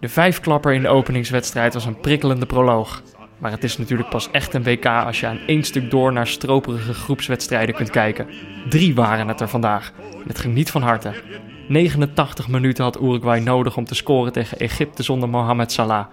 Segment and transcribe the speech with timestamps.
[0.00, 3.02] De vijfklapper in de openingswedstrijd was een prikkelende proloog.
[3.38, 6.26] Maar het is natuurlijk pas echt een WK als je aan één stuk door naar
[6.26, 8.26] stroperige groepswedstrijden kunt kijken.
[8.68, 9.92] Drie waren het er vandaag.
[10.12, 11.12] En het ging niet van harte.
[11.68, 16.06] 89 minuten had Uruguay nodig om te scoren tegen Egypte zonder Mohamed Salah.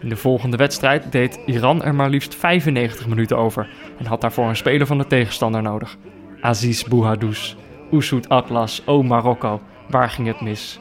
[0.00, 4.48] In de volgende wedstrijd deed Iran er maar liefst 95 minuten over en had daarvoor
[4.48, 5.96] een speler van de tegenstander nodig.
[6.40, 7.54] Aziz Bouhadouz,
[7.92, 10.78] Oussoud Atlas, O Marokko, waar ging het mis?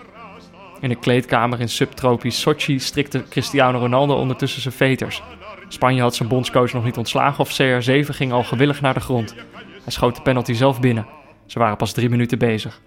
[0.81, 5.23] In de kleedkamer in subtropisch Sochi strikte Cristiano Ronaldo ondertussen zijn veters.
[5.67, 9.35] Spanje had zijn bondscoach nog niet ontslagen of CR7 ging al gewillig naar de grond.
[9.55, 11.07] Hij schoot de penalty zelf binnen.
[11.45, 12.81] Ze waren pas drie minuten bezig.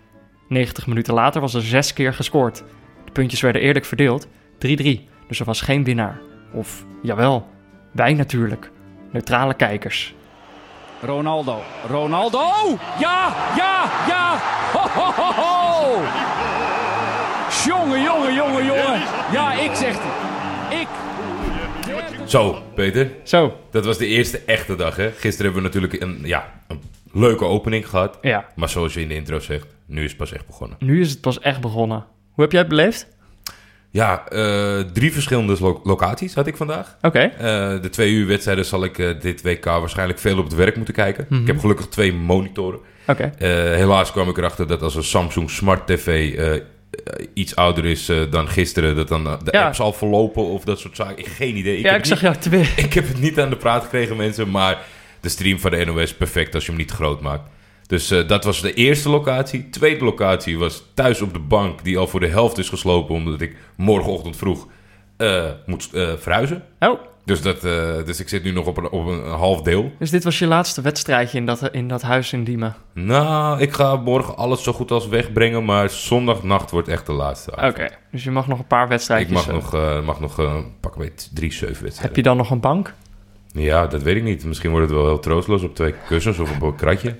[0.49, 2.65] 90 minuten later was er zes keer gescoord.
[3.05, 4.29] De puntjes werden eerlijk verdeeld, 3-3,
[5.29, 6.21] dus er was geen winnaar.
[6.53, 7.47] Of, jawel,
[7.93, 8.71] wij natuurlijk.
[9.11, 10.15] Neutrale kijkers.
[11.01, 11.63] Ronaldo.
[11.89, 12.49] Ronaldo!
[12.99, 14.41] Ja, ja, ja!
[14.73, 16.34] Ho, ho, ho, ho!
[17.67, 19.01] Jongen, jongen, jongen, jongen.
[19.33, 20.81] Ja, ik zeg het.
[20.81, 20.89] Ik.
[22.29, 23.11] Zo, Peter.
[23.23, 25.11] Zo, Dat was de eerste echte dag, hè?
[25.11, 26.81] Gisteren hebben we natuurlijk een, ja, een
[27.13, 28.19] leuke opening gehad.
[28.23, 30.77] ja, Maar zoals je in de intro zegt, nu is het pas echt begonnen.
[30.81, 32.05] nu is het pas echt begonnen.
[32.33, 33.07] Hoe heb jij het beleefd?
[33.91, 36.97] Ja, eh, drie verschillende lo- locaties had ik vandaag.
[37.03, 37.19] Oké.
[37.19, 37.43] Eh,
[37.83, 40.95] de twee uur wedstrijden zal ik eh, dit WK waarschijnlijk veel op het werk moeten
[40.95, 41.27] kijken.
[41.29, 41.41] Mhm.
[41.41, 42.81] Ik heb gelukkig twee monitoren.
[43.07, 43.33] Oké.
[43.39, 46.35] Eh, helaas kwam ik erachter dat als een Samsung Smart TV
[47.35, 49.65] iets ouder is eh, dan gisteren, dat dan eh, de Ja.
[49.65, 51.19] app zal verlopen of dat soort zaken.
[51.19, 51.81] Ik geen idee.
[51.81, 52.61] Ja, heb ik zag jou twee.
[52.77, 54.83] ik heb het niet aan de praat gekregen, mensen, maar
[55.21, 57.49] de stream van de NOS is perfect als je hem niet groot maakt.
[57.87, 59.71] Dus eh, dat was de eerste locatie.
[59.71, 63.41] Tweede locatie was thuis op de bank, die al voor de helft is geslopen, omdat
[63.41, 64.69] ik morgenochtend vroeg
[65.17, 66.63] eh, moet eh, verhuizen.
[66.81, 69.93] Oh, Dus, dat, eh, dus ik zit nu nog op een, op een half deel.
[69.99, 72.75] dus dit was je laatste wedstrijdje in dat, in dat huis in Diemen.
[72.95, 77.51] Nou, ik ga morgen alles zo goed als wegbrengen, maar zondagnacht wordt echt de laatste.
[77.51, 79.33] Oké, dus je mag nog een paar Ik wedstrijdjes.
[79.35, 82.17] mag eh, nog, eh mag nog eh, pak weet, drie, zeven Heb wedstrijden.
[82.17, 82.95] je dan nog een bank?
[83.53, 84.45] Ja, dat weet ik niet.
[84.45, 87.09] Misschien wordt het wel heel troosteloos op twee kussens of op een kratje.
[87.09, 87.17] Dat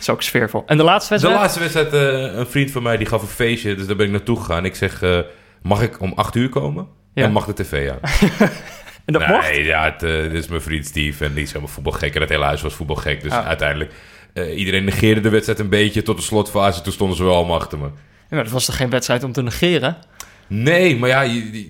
[0.00, 0.62] is ook sfeervol.
[0.66, 1.40] En de laatste De wedstrijd?
[1.40, 1.92] laatste wedstrijd,
[2.36, 4.64] een vriend van mij die gaf een feestje, dus daar ben ik naartoe gegaan.
[4.64, 5.02] Ik zeg,
[5.62, 6.86] mag ik om acht uur komen?
[7.14, 7.24] Ja.
[7.24, 7.98] En mag de tv aan?
[9.04, 9.56] En dat nee, mocht?
[9.56, 12.14] ja, het, eh, dit is mijn vriend Steve en die is helemaal voetbalgek.
[12.14, 13.46] En het hele huis was voetbalgek, dus Ah.
[13.46, 13.92] uiteindelijk...
[14.32, 16.80] eh, iedereen negeerde de wedstrijd een beetje tot de slotfase.
[16.80, 17.84] Toen stonden ze wel allemaal achter me.
[17.84, 17.90] Ja,
[18.28, 19.96] maar dat was toch geen wedstrijd om te negeren?
[20.46, 21.68] Nee, maar ja, je- je-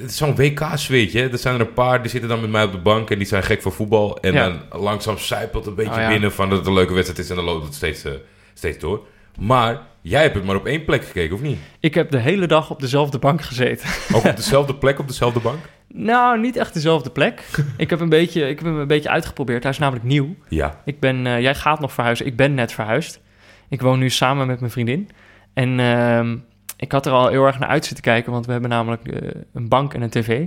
[0.00, 1.28] het is zo'n WK-zweetje.
[1.28, 3.26] Er zijn er een paar die zitten dan met mij op de bank en die
[3.26, 4.18] zijn gek voor voetbal.
[4.20, 4.48] En Ja.
[4.70, 6.08] dan langzaam zijpelt een beetje Oh, ja.
[6.08, 8.12] binnen van dat het een leuke wedstrijd is en dan loopt het steeds, eh,
[8.54, 9.06] steeds door.
[9.38, 11.58] Maar jij hebt het maar op één plek gekeken, of niet?
[11.80, 13.88] Ik heb de hele dag op dezelfde bank gezeten.
[14.14, 15.58] Ook op dezelfde plek, op dezelfde bank?
[15.92, 17.44] nou, niet echt dezelfde plek.
[17.76, 19.62] ik, heb een beetje, ik heb hem een beetje uitgeprobeerd.
[19.62, 20.34] Hij is namelijk nieuw.
[20.48, 20.80] Ja.
[20.84, 22.26] Ik ben, eh, jij gaat nog verhuizen.
[22.26, 23.20] Ik ben net verhuisd.
[23.68, 25.08] Ik woon nu samen met mijn vriendin.
[25.54, 26.36] En ehm,
[26.76, 29.40] ik had er al heel erg naar uit zitten kijken, want we hebben namelijk eh,
[29.52, 30.46] een bank en een tv.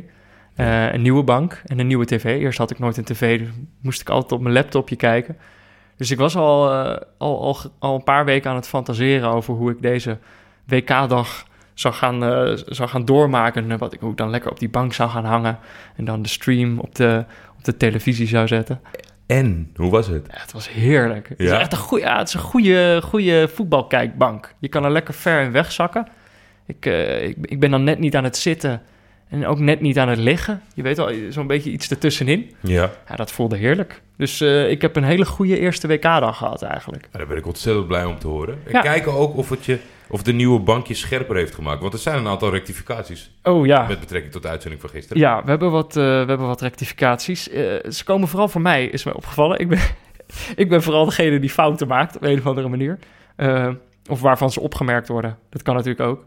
[0.55, 2.23] Eh, een nieuwe bank en een nieuwe tv.
[2.39, 3.47] Eerst had ik nooit een tv, dus
[3.81, 5.37] moest ik altijd op mijn laptopje kijken.
[5.97, 9.53] Dus ik was al, eh, al, al, al een paar weken aan het fantaseren over
[9.53, 10.17] hoe ik deze
[10.65, 13.71] WK-dag zou gaan, eh, zou gaan doormaken.
[13.71, 15.57] En wat ik, hoe ik dan lekker op die bank zou gaan hangen.
[15.95, 17.25] En dan de stream op de,
[17.57, 18.81] op de televisie zou zetten.
[19.25, 20.27] En, hoe was het?
[20.31, 21.29] Ja, het was heerlijk.
[21.29, 21.59] Het is Ja?
[21.59, 24.53] echt een goede, ja, het is een goede, goede voetbalkijkbank.
[24.59, 26.07] Je kan er lekker ver in wegzakken.
[26.65, 28.81] Ik, eh, ik, ik ben dan net niet aan het zitten
[29.33, 30.61] en ook net niet aan het liggen.
[30.75, 32.51] Je weet wel, zo'n beetje iets ertussenin.
[32.59, 32.91] Ja.
[33.09, 34.01] Ja, dat voelde heerlijk.
[34.17, 37.07] Dus eh, ik heb een hele goede eerste WK-dag gehad eigenlijk.
[37.11, 38.57] Daar ben ik ontzettend blij om te horen.
[38.65, 38.81] En Ja.
[38.81, 39.79] kijken ook of, het je,
[40.09, 41.81] of de nieuwe bank je scherper heeft gemaakt.
[41.81, 43.87] Want er zijn een aantal rectificaties Oh ja.
[43.87, 45.21] met betrekking tot de uitzending van gisteren.
[45.21, 47.49] Ja, we hebben wat, eh, we hebben wat rectificaties.
[47.49, 49.59] Eh, ze komen vooral voor mij, is mij opgevallen.
[49.59, 49.79] Ik ben,
[50.63, 52.99] ik ben vooral degene die fouten maakt op een of andere manier.
[54.09, 55.37] Of waarvan ze opgemerkt worden.
[55.49, 56.23] Dat kan natuurlijk ook.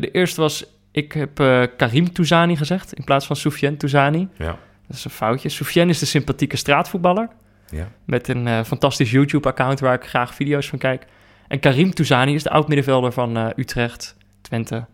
[0.00, 0.64] De eerste was,
[0.96, 4.28] ik heb eh, Karim Touzani gezegd in plaats van Soufiane Touzani.
[4.36, 4.58] Ja.
[4.86, 5.48] Dat is een foutje.
[5.48, 7.28] Soufiane is de sympathieke straatvoetballer.
[7.70, 7.88] Ja.
[8.04, 11.06] Met een eh, fantastisch YouTube-account waar ik graag video's van kijk.
[11.48, 14.86] En Karim Touzani is de oud-middenvelder van eh, Utrecht, Twente,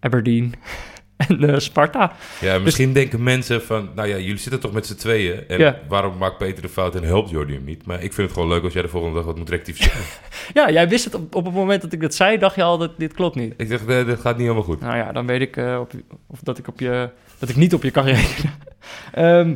[0.00, 0.54] Aberdeen
[1.28, 2.12] en eh, Sparta.
[2.40, 5.48] Ja, misschien denken mensen van, nou ja, jullie zitten toch met z'n tweeën.
[5.48, 5.78] En Ja.
[5.88, 7.86] waarom maakt Peter de fout en helpt Jordi hem niet?
[7.86, 10.00] Maar ik vind het gewoon leuk als jij de volgende dag wat moet rectificeren.
[10.54, 12.78] Ja, jij wist het op, op het moment dat ik dat zei, dacht je al
[12.78, 13.54] dat dit klopt niet.
[13.56, 14.80] ik dacht, nee, dat gaat niet helemaal goed.
[14.80, 15.92] Nou ja, dan weet ik eh, op,
[16.26, 17.08] of dat ik op je
[17.38, 18.52] dat ik niet op je kan rekenen.
[19.12, 19.54] Ehm,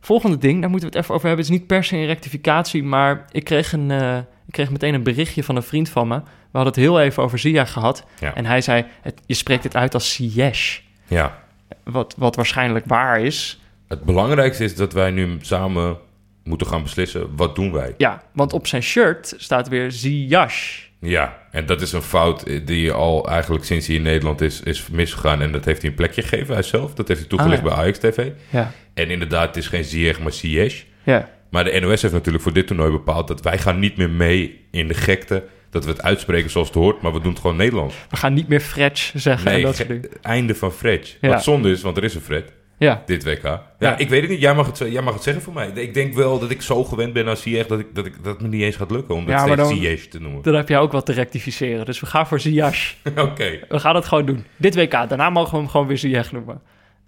[0.00, 1.44] volgende ding, daar moeten we het even over hebben.
[1.44, 4.94] Het is niet per se een rectificatie, maar ik kreeg, een, eh, ik kreeg meteen
[4.94, 6.14] een berichtje van een vriend van me.
[6.50, 8.04] We hadden het heel even over Ziyech gehad.
[8.20, 8.34] Ja.
[8.34, 10.80] En hij zei, het, je spreekt het uit als Ziyech.
[11.08, 11.38] Ja.
[11.84, 13.60] Wat, wat waarschijnlijk waar is.
[13.88, 15.98] Het belangrijkste is dat wij nu samen
[16.44, 17.94] moeten gaan beslissen, wat doen wij?
[17.96, 20.86] Ja, want op zijn shirt staat weer Ziyech.
[21.00, 24.88] Ja, en dat is een fout die al eigenlijk sinds hij in Nederland is, is
[24.88, 25.42] misgegaan.
[25.42, 26.94] En dat heeft hij een plekje gegeven, hij zelf.
[26.94, 27.74] Dat heeft hij toegelicht Ah, ja.
[27.74, 28.30] bij Ajax TV.
[28.50, 28.72] Ja.
[28.94, 30.84] En inderdaad, het is geen Ziyech, maar Ziyech.
[31.02, 31.28] Ja.
[31.50, 33.28] Maar de NOS heeft natuurlijk voor dit toernooi bepaald...
[33.28, 35.44] dat wij gaan niet meer mee in de gekte...
[35.70, 37.00] dat we het uitspreken zoals het hoort...
[37.02, 37.94] maar we doen het gewoon Nederlands.
[38.10, 40.22] We gaan niet meer Fretch zeggen en Nee, dat ge- soort dingen.
[40.22, 41.16] einde van Fred.
[41.20, 41.28] Ja.
[41.28, 43.02] Wat zonde is, want er is een Fred, Ja.
[43.06, 43.42] dit WK.
[43.42, 43.96] Ja, Ja.
[43.98, 44.40] ik weet het niet.
[44.40, 45.68] Jij mag het, jij mag het zeggen voor mij.
[45.74, 47.66] Ik denk wel dat ik zo gewend ben aan Ziyech...
[47.66, 49.68] dat, ik, dat, ik, dat het me niet eens gaat lukken om dat Ja, steeds
[49.68, 50.42] Ziyech te noemen.
[50.42, 51.84] Dan heb jij ook wat te rectificeren.
[51.84, 52.94] Dus we gaan voor Ziyech.
[53.16, 53.58] Oké.
[53.68, 54.44] We gaan het gewoon doen.
[54.56, 54.90] Dit WK.
[54.90, 56.60] Daarna mogen we hem gewoon weer Ziyech noemen.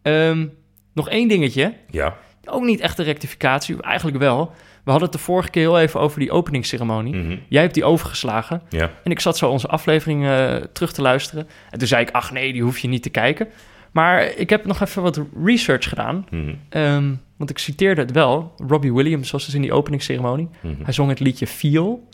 [0.02, 0.46] Ehm,
[0.94, 1.74] nog één dingetje.
[1.90, 2.16] Ja.
[2.44, 3.82] Ook niet echt een rectificatie.
[3.82, 4.52] Eigenlijk wel.
[4.84, 7.14] We hadden het de vorige keer heel even over die openingsceremonie.
[7.14, 7.36] Mhm.
[7.48, 8.62] Jij hebt die overgeslagen.
[8.68, 8.90] Ja.
[9.04, 11.48] En ik zat zo onze aflevering eh, terug te luisteren.
[11.70, 13.48] En toen zei ik, ach nee, die hoef je niet te kijken.
[13.90, 16.26] Maar ik heb nog even wat research gedaan.
[16.30, 16.54] Mhm.
[16.68, 18.54] Ehm, want ik citeerde het wel.
[18.68, 20.48] Robbie Williams was dus in die openingsceremonie.
[20.60, 20.74] Mhm.
[20.82, 22.08] Hij zong het liedje Feel.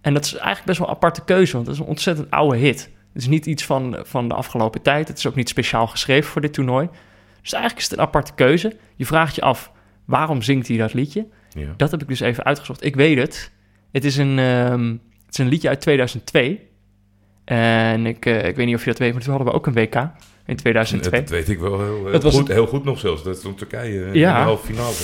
[0.00, 2.56] En dat is eigenlijk best wel een aparte keuze, want dat is een ontzettend oude
[2.56, 2.90] hit.
[3.12, 5.08] Het is niet iets van, van de afgelopen tijd.
[5.08, 6.88] Het is ook niet speciaal geschreven voor dit toernooi.
[7.42, 8.76] Dus eigenlijk is het een aparte keuze.
[8.96, 9.72] Je vraagt je af,
[10.04, 11.26] waarom zingt hij dat liedje?
[11.52, 11.74] Ja.
[11.76, 12.84] Dat heb ik dus even uitgezocht.
[12.84, 13.50] Ik weet het.
[13.92, 14.88] Het is een, ehm,
[15.26, 16.68] het is een liedje uit 2002.
[17.44, 19.66] En ik, eh, ik weet niet of je dat weet, maar toen hadden we ook
[19.66, 19.94] een WK
[20.46, 21.20] in 2002.
[21.20, 23.22] Dat weet ik wel heel, was goed, een- heel goed nog zelfs.
[23.22, 24.28] Dat stond Turkije eh, Ja.
[24.30, 24.94] in de halve finale.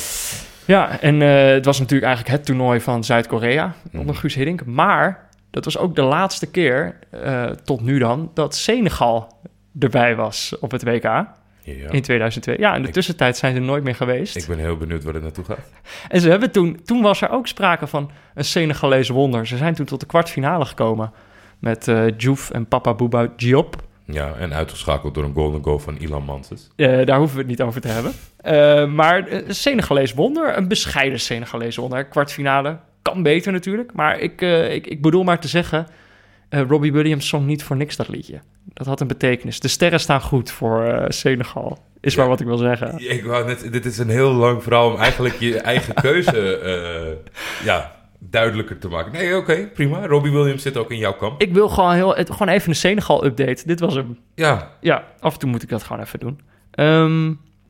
[0.65, 3.99] Ja, en eh, het was natuurlijk eigenlijk het toernooi van Zuid-Korea Mhm.
[4.01, 4.65] onder Guus Hiddink.
[4.65, 9.41] Maar dat was ook de laatste keer, eh, tot nu dan, dat Senegal
[9.79, 11.27] erbij was op het WK
[11.75, 11.91] Ja.
[11.91, 12.59] in 2002.
[12.59, 14.37] Ja, in de Ik- tussentijd zijn ze nooit meer geweest.
[14.37, 15.71] Ik ben heel benieuwd waar het naartoe gaat.
[16.09, 19.47] En ze hebben toen, toen was er ook sprake van een Senegalese wonder.
[19.47, 21.13] Ze zijn toen tot de kwartfinale gekomen
[21.59, 23.77] met Diouf en Papa Bouba Diop.
[24.05, 26.69] Ja, en uitgeschakeld door een golden goal van Ilan Manses.
[26.77, 28.13] Eh, daar hoeven we het niet over te hebben.
[28.37, 32.05] Eh, maar een Senegalees wonder, een bescheiden Senegalees wonder.
[32.05, 33.93] Kwartfinale kan beter natuurlijk.
[33.93, 34.41] Maar ik,
[34.71, 35.87] ik, ik bedoel maar te zeggen,
[36.49, 38.41] eh, Robbie Williams zong niet voor niks dat liedje.
[38.65, 39.61] Dat had een betekenis.
[39.61, 41.79] De sterren staan goed voor eh, Senegal.
[42.01, 42.21] Is Ja.
[42.21, 43.11] maar wat ik wil zeggen.
[43.11, 47.35] Ik wou net, dit is een heel lang verhaal om eigenlijk je eigen keuze eh,
[47.65, 49.13] ja, duidelijker te maken.
[49.13, 50.07] Nee, oké, prima.
[50.07, 51.41] Robbie Williams zit ook in jouw kamp.
[51.43, 53.63] Ik wil gewoon, heel, het, gewoon even een Senegal-update.
[53.67, 54.19] Dit was hem.
[54.35, 56.41] Ja, Ja, af en toe moet ik dat gewoon even doen.
[56.71, 57.25] Ehm,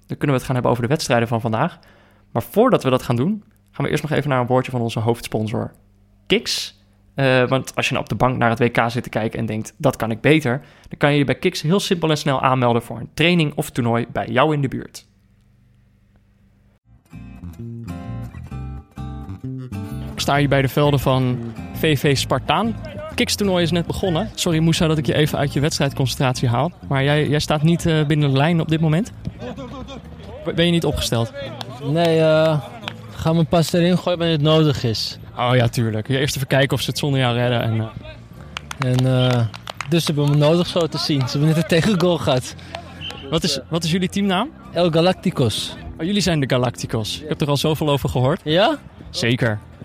[0.07, 1.79] dan kunnen we het gaan hebben over de wedstrijden van vandaag.
[2.33, 4.81] Maar voordat we dat gaan doen, gaan we eerst nog even naar een woordje van
[4.81, 5.73] onze hoofdsponsor,
[6.27, 6.76] Kiks.
[7.17, 9.47] Eh, want als je nou op de bank naar het WK zit te kijken en
[9.47, 12.43] denkt, dat kan ik beter, dan kan je je bij Kiks heel simpel en snel
[12.43, 15.07] aanmelden voor een training of toernooi bij jou in de buurt.
[20.13, 21.39] Ik sta hier bij de velden van
[21.75, 22.77] VV Spartaan.
[23.15, 24.31] Kiks-toernooi is net begonnen.
[24.35, 26.73] Sorry Moussa dat ik je even uit je wedstrijdconcentratie haal.
[26.89, 29.13] Maar jij, jij staat niet eh, binnen de lijn op dit moment.
[30.55, 31.33] Ben je niet opgesteld?
[31.85, 32.76] Nee, eh
[33.17, 35.19] ga me pas erin gooien wanneer het nodig is.
[35.39, 36.09] Oh ja, tuurlijk.
[36.09, 37.63] Ja, eerst even kijken of ze het zonder jou redden.
[37.63, 39.47] En, eh, En eh,
[39.89, 41.21] dus ze hebben me nodig zo te zien.
[41.21, 42.55] Ze hebben net een tegengoal gehad.
[43.31, 44.51] wat, is, wat is jullie teamnaam?
[44.73, 45.77] El Galacticos.
[45.99, 47.21] Oh, jullie zijn de Galacticos.
[47.21, 48.41] Ik heb er al zoveel over gehoord.
[48.45, 48.79] Ja?
[49.11, 49.59] Zeker.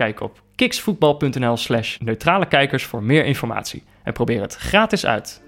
[0.00, 3.82] Kijk op kiksvoetbal.nl slash neutrale kijkers voor meer informatie.
[4.02, 5.42] En probeer het gratis uit.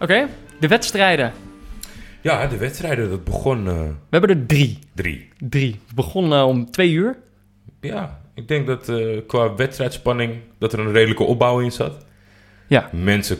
[0.00, 0.28] Oké,
[0.60, 1.32] de wedstrijden.
[2.20, 4.78] ja de wedstrijden, dat begon eh, We hebben er drie.
[4.94, 5.28] drie.
[5.38, 5.80] Drie.
[5.86, 7.16] Het begon eh, om twee uur.
[7.80, 12.06] Ja, ik denk dat eh, qua wedstrijdspanning dat er een redelijke opbouw in zat.
[12.66, 12.88] Ja.
[12.92, 13.38] Mensen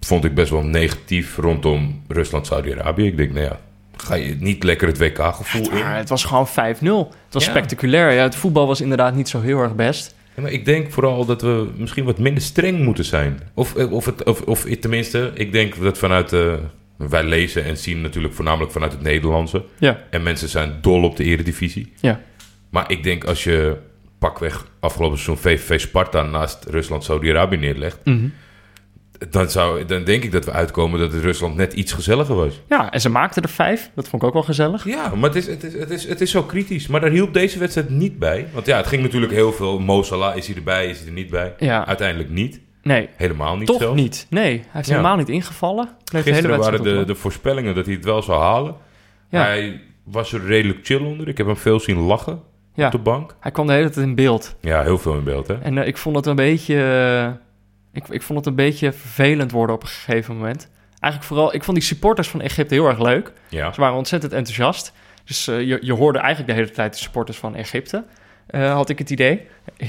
[0.00, 3.06] vond ik best wel negatief rondom Rusland-Saudi-Arabië.
[3.06, 3.60] Ik denk, nou ja,
[4.02, 5.84] ga je niet lekker het WK-gevoel in?
[5.84, 6.52] Het was gewoon 5-0.
[6.52, 7.50] Het was Ja.
[7.50, 8.12] spectaculair.
[8.12, 10.14] Ja, het voetbal was inderdaad niet zo heel erg best.
[10.36, 13.40] Ja, maar ik denk vooral dat we misschien wat minder streng moeten zijn.
[13.54, 16.32] Of, eh, of, het, of, of tenminste, ik denk dat vanuit...
[16.32, 16.52] eh,
[16.96, 19.64] wij lezen en zien natuurlijk voornamelijk vanuit het Nederlandse.
[19.78, 19.98] Ja.
[20.10, 21.92] En mensen zijn dol op de eredivisie.
[22.00, 22.20] Ja.
[22.70, 23.76] Maar ik denk als je
[24.18, 27.98] pakweg afgelopen seizoen VVV Sparta naast Rusland Saudi-Arabië neerlegt...
[28.04, 28.26] Mhm.
[29.30, 32.60] Dan, zou, dan denk ik dat we uitkomen dat het Rusland net iets gezelliger was.
[32.68, 33.90] Ja, en ze maakten er vijf.
[33.94, 34.84] Dat vond ik ook wel gezellig.
[34.84, 36.86] Ja, maar het is, het, is, het, is, het is zo kritisch.
[36.86, 38.46] Maar daar hielp deze wedstrijd niet bij.
[38.52, 39.78] Want ja, het ging natuurlijk heel veel.
[39.78, 41.54] Mo Salah, is hij erbij, is hij er niet bij?
[41.58, 42.60] Ja, Uiteindelijk niet.
[42.82, 43.08] nee.
[43.16, 44.26] Helemaal niet Toch niet.
[44.30, 44.94] Nee, hij heeft Ja.
[44.94, 45.88] helemaal niet ingevallen.
[46.10, 48.74] Bleef Gisteren waren de, de voorspellingen dat hij het wel zou halen.
[49.30, 49.42] Ja.
[49.42, 51.28] Hij was er redelijk chill onder.
[51.28, 52.40] Ik heb hem veel zien lachen
[52.74, 52.86] Ja.
[52.86, 53.36] op de bank.
[53.40, 54.56] Hij kwam de hele tijd in beeld.
[54.60, 55.54] Ja, heel veel in beeld, hè?
[55.54, 56.74] En eh, ik vond het een beetje...
[56.74, 57.46] eh,
[58.04, 60.68] ik, ik vond het een beetje vervelend worden op een gegeven moment.
[61.00, 61.54] Eigenlijk vooral...
[61.54, 63.32] Ik vond die supporters van Egypte heel erg leuk.
[63.48, 63.72] Ja.
[63.72, 64.92] Ze waren ontzettend enthousiast.
[65.24, 68.04] Dus eh, je, je hoorde eigenlijk de hele tijd de supporters van Egypte.
[68.46, 69.46] eh, had ik het idee.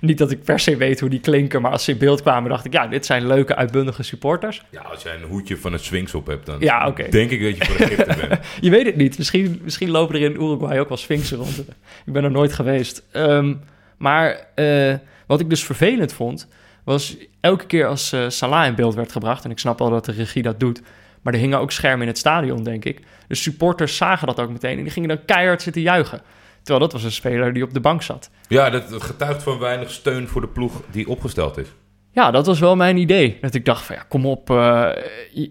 [0.00, 2.50] Niet dat ik per se weet hoe die klinken, maar als ze in beeld kwamen,
[2.50, 4.62] dacht ik, ja, dit zijn leuke, uitbundige supporters.
[4.70, 7.08] Ja, als jij een hoedje van het Swings op hebt, dan Ja, oké.
[7.08, 8.40] denk ik dat je voor Egypte bent.
[8.60, 9.18] Je weet het niet.
[9.18, 11.58] Misschien, misschien lopen er in Uruguay ook wel sphinxen rond.
[12.06, 13.02] Ik ben er nooit geweest.
[13.12, 13.54] Ehm,
[13.96, 14.94] maar eh,
[15.26, 16.48] wat ik dus vervelend vond,
[16.84, 20.04] was elke keer als eh, Salah in beeld werd gebracht, en ik snap wel dat
[20.04, 20.82] de regie dat doet,
[21.22, 23.00] maar er hingen ook schermen in het stadion, denk ik.
[23.28, 26.20] De supporters zagen dat ook meteen en die gingen dan keihard zitten juichen.
[26.62, 28.30] Terwijl dat was een speler die op de bank zat.
[28.48, 31.68] Ja, dat, getuigt van weinig steun voor de ploeg die opgesteld is.
[32.10, 33.38] Ja, dat was wel mijn idee.
[33.40, 34.50] Dat ik dacht van ja, kom op.
[34.50, 34.88] eh,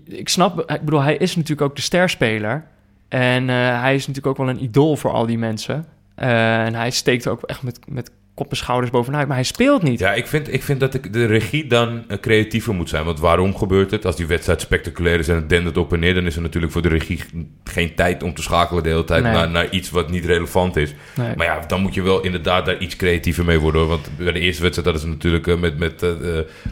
[0.06, 2.68] ik snap, ik bedoel, hij is natuurlijk ook de sterspeler.
[3.08, 5.86] En eh, hij is natuurlijk ook wel een idool voor al die mensen.
[6.16, 9.28] Eh, en hij steekt ook echt met, met kop en schouders bovenuit.
[9.28, 10.00] Maar hij speelt niet.
[10.00, 13.06] Ja, ik vind, ik vind dat de, de regie dan eh, creatiever moet zijn.
[13.06, 14.06] Want waarom gebeurt het?
[14.06, 16.14] Als die wedstrijd spectaculair is en het dendert op en neer...
[16.14, 17.20] dan is er natuurlijk voor de regie
[17.64, 19.24] geen tijd om te schakelen de hele tijd...
[19.24, 19.34] Nee.
[19.34, 20.94] Naar, naar iets wat niet relevant is.
[21.16, 21.36] Nee.
[21.36, 23.82] Maar ja, dan moet je wel inderdaad daar iets creatiever mee worden.
[23.82, 23.90] hoor.
[23.90, 26.10] Want bij de eerste wedstrijd hadden ze natuurlijk eh, met, met eh,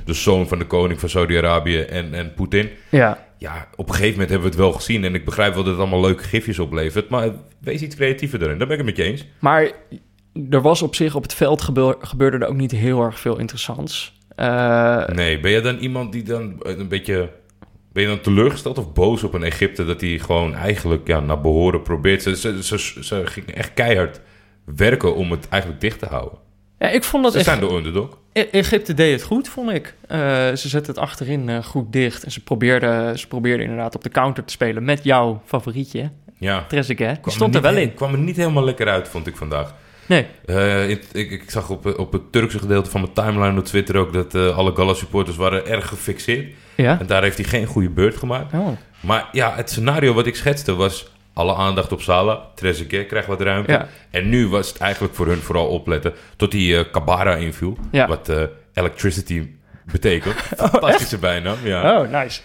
[0.06, 2.70] de zoon van de koning van Saudi-Arabië en, en Poetin.
[2.90, 3.28] Ja.
[3.38, 5.04] Ja, op een gegeven moment hebben we het wel gezien.
[5.04, 7.10] En ik begrijp wel dat het allemaal leuke gifjes oplevert.
[7.10, 8.58] Maar wees iets creatiever erin.
[8.58, 9.26] Daar ben ik het met je eens.
[9.40, 9.72] Maar
[10.50, 13.38] er was op zich op het veld gebeur- gebeurde er ook niet heel erg veel
[13.40, 14.18] interessants.
[14.36, 17.30] Eh, Nee, ben je dan iemand die dan een beetje...
[17.94, 19.86] Ben je dan teleurgesteld of boos op een Egypte...
[19.86, 22.22] dat hij gewoon eigenlijk ja, naar behoren probeert?
[22.24, 24.22] Ze, ze, ze, ze gingen echt keihard
[24.76, 26.40] werken om het eigenlijk dicht te houden.
[26.80, 28.18] ja, ik vond dat Ze zijn de underdog.
[28.34, 29.96] E- Egypte deed het goed, vond ik.
[30.08, 30.20] Eh,
[30.54, 32.24] ze zetten het achterin eh, goed dicht.
[32.24, 36.66] En ze probeerden, ze probeerden inderdaad op de counter te spelen met jouw favorietje, Ja.
[36.68, 37.24] Trezeguet.
[37.24, 37.94] Die stond er wel in.
[37.94, 39.74] kwam er niet helemaal lekker uit, vond ik vandaag.
[40.10, 43.66] Nee, Eh, ik, ik, ik zag op, op het Turkse gedeelte van mijn timeline op
[43.66, 44.14] Twitter ook...
[44.14, 46.54] dat eh, alle Gala-supporters waren erg gefixeerd.
[46.76, 47.00] ja.
[47.00, 48.54] En daar heeft hij geen goede beurt gemaakt.
[48.54, 48.68] Oh.
[49.00, 51.12] Maar ja, het scenario wat ik schetste was...
[51.34, 52.40] alle aandacht op Salah.
[52.56, 53.72] Trezeguet krijgt wat ruimte.
[53.72, 53.88] Ja.
[54.10, 56.14] En nu was het eigenlijk voor hun vooral opletten...
[56.36, 57.78] tot die eh Kabara inviel.
[57.92, 58.08] Ja.
[58.08, 58.32] Wat
[58.74, 59.48] electricity
[59.92, 60.36] betekent.
[60.72, 62.02] Fantastische bijnaam, ja.
[62.02, 62.42] oh, nice.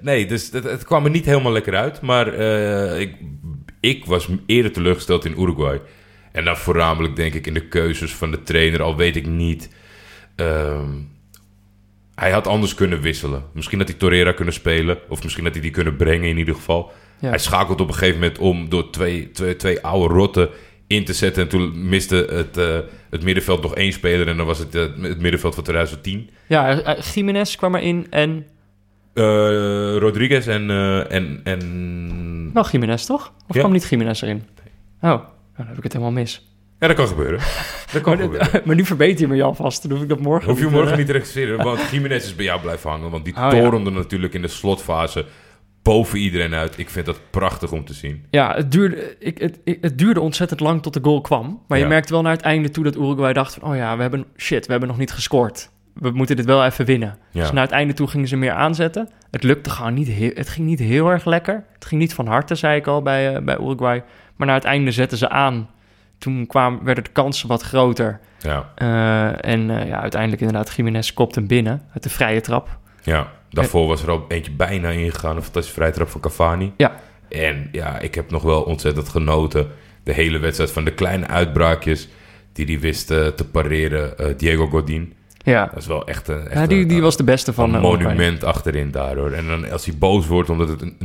[0.00, 2.00] Nee, dus het, het kwam er niet helemaal lekker uit.
[2.00, 2.34] Maar
[2.98, 3.14] ik,
[3.80, 5.80] ik was eerder teleurgesteld in Uruguay.
[6.34, 8.82] En dan voornamelijk denk ik in de keuzes van de trainer.
[8.82, 9.68] Al weet ik niet...
[10.36, 10.90] ehm,
[12.14, 13.42] hij had anders kunnen wisselen.
[13.52, 14.98] Misschien had hij Torreira kunnen spelen.
[15.08, 16.92] Of misschien had hij die kunnen brengen in ieder geval.
[17.20, 17.28] Ja.
[17.28, 20.48] Hij schakelt op een gegeven moment om door twee, twee, twee oude rotten
[20.86, 21.42] in te zetten.
[21.42, 22.78] En toen miste het, eh,
[23.10, 24.28] het middenveld nog één speler.
[24.28, 26.30] En dan was het eh, het middenveld van 2010.
[26.46, 28.46] Ja, eh, Jiménez kwam erin en...
[29.98, 30.70] Rodriguez en,
[31.10, 32.50] en, en...
[32.54, 33.32] Wel Jiménez, toch?
[33.48, 33.60] Of Ja.
[33.60, 34.36] kwam niet Jiménez erin?
[34.36, 34.62] Oh,
[35.00, 35.20] nou,
[35.56, 36.48] dan heb ik het helemaal mis.
[36.80, 37.38] Ja, dat kan gebeuren.
[37.92, 38.62] Dat kan Maar, gebeuren.
[38.66, 39.82] maar nu verbeter je me je alvast.
[39.82, 42.24] Dan hoef ik dat morgen Hoef je niet, morgen eh, niet te recenseren, want Jiménez
[42.24, 43.10] is bij jou blijven hangen.
[43.10, 43.50] Want die Oh, ja.
[43.50, 45.24] torende natuurlijk in de slotfase
[45.82, 46.78] boven iedereen uit.
[46.78, 48.24] Ik vind dat prachtig om te zien.
[48.30, 51.62] Ja, het duurde, ik, het, het duurde ontzettend lang tot de goal kwam.
[51.68, 53.70] Maar je merkte wel naar het einde toe dat Uruguay dacht van...
[53.70, 55.70] oh ja, we hebben, shit, we hebben nog niet gescoord.
[55.94, 57.18] We moeten dit wel even winnen.
[57.30, 57.40] Ja.
[57.40, 59.08] Dus naar het einde toe gingen ze meer aanzetten.
[59.30, 61.64] Het lukte gewoon niet, heel, het ging niet heel erg lekker.
[61.72, 64.04] Het ging niet van harte, zei ik al, bij, eh, bij Uruguay.
[64.36, 65.68] Maar naar het einde zetten ze aan.
[66.18, 68.20] Toen kwamen, werden de kansen wat groter.
[68.40, 72.78] Ja, Eh, en eh, ja, uiteindelijk inderdaad, Jiménez kopt hem binnen uit de vrije trap.
[73.02, 73.32] ja.
[73.50, 75.36] Daarvoor was er al eentje bijna ingegaan.
[75.36, 76.72] Een fantastische vrijtrap van Cavani.
[76.76, 76.92] Ja.
[77.28, 79.68] En ja, ik heb nog wel ontzettend genoten.
[80.02, 82.08] De hele wedstrijd van de kleine uitbraakjes
[82.52, 84.36] die hij wist eh, te pareren.
[84.36, 85.14] Diego Godin.
[85.44, 87.68] Ja, Dat is wel echt een, echt ja die, een- die was de beste van
[87.68, 89.30] een eh, monument achterin daardoor.
[89.32, 90.96] En dan als hij boos wordt omdat het een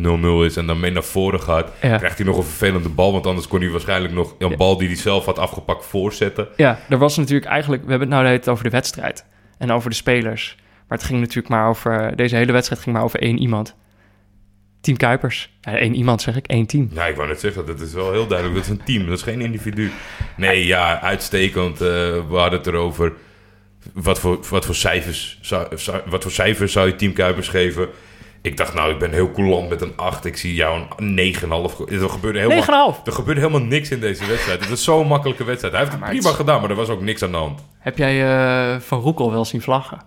[0.42, 1.98] 0-0 is en dan mee naar voren gaat, Ja.
[1.98, 3.12] krijgt hij nog een vervelende bal.
[3.12, 4.56] Want anders kon hij waarschijnlijk nog een Ja.
[4.56, 6.48] bal die hij zelf had afgepakt voorzetten.
[6.56, 7.84] Ja, er was natuurlijk eigenlijk...
[7.84, 9.26] We hebben het nou tijd over de wedstrijd
[9.58, 10.56] en over de spelers.
[10.88, 12.16] Maar het ging natuurlijk maar over...
[12.16, 13.76] Deze hele wedstrijd ging maar over één iemand.
[14.82, 15.58] Team Kuipers.
[15.62, 16.90] Ja, één iemand zeg ik, één team.
[16.94, 18.58] Ja, ik wou net zeggen, dat is wel heel duidelijk.
[18.60, 19.92] Dat is een team, dat is geen individu.
[20.38, 21.82] Nee, ja, uitstekend.
[21.82, 21.88] eh,
[22.30, 23.14] we hadden het erover.
[23.94, 25.68] Wat voor, wat, voor cijfers zou,
[26.06, 27.90] wat voor cijfers zou je Team Kuipers geven?
[28.42, 30.26] Ik dacht, nou, ik ben heel coulant met een 8.
[30.26, 31.76] Ik zie jou een 9,5.
[31.76, 33.04] ge- Er gebeurde helemaal, 9,5.
[33.06, 34.60] er gebeurde helemaal niks in deze wedstrijd.
[34.60, 35.74] Het was zo'n makkelijke wedstrijd.
[35.74, 37.66] Hij heeft het prima het- gedaan, maar er was ook niks aan de hand.
[37.80, 38.28] Heb jij
[38.76, 39.98] eh, Van Roekel wel zien vlaggen?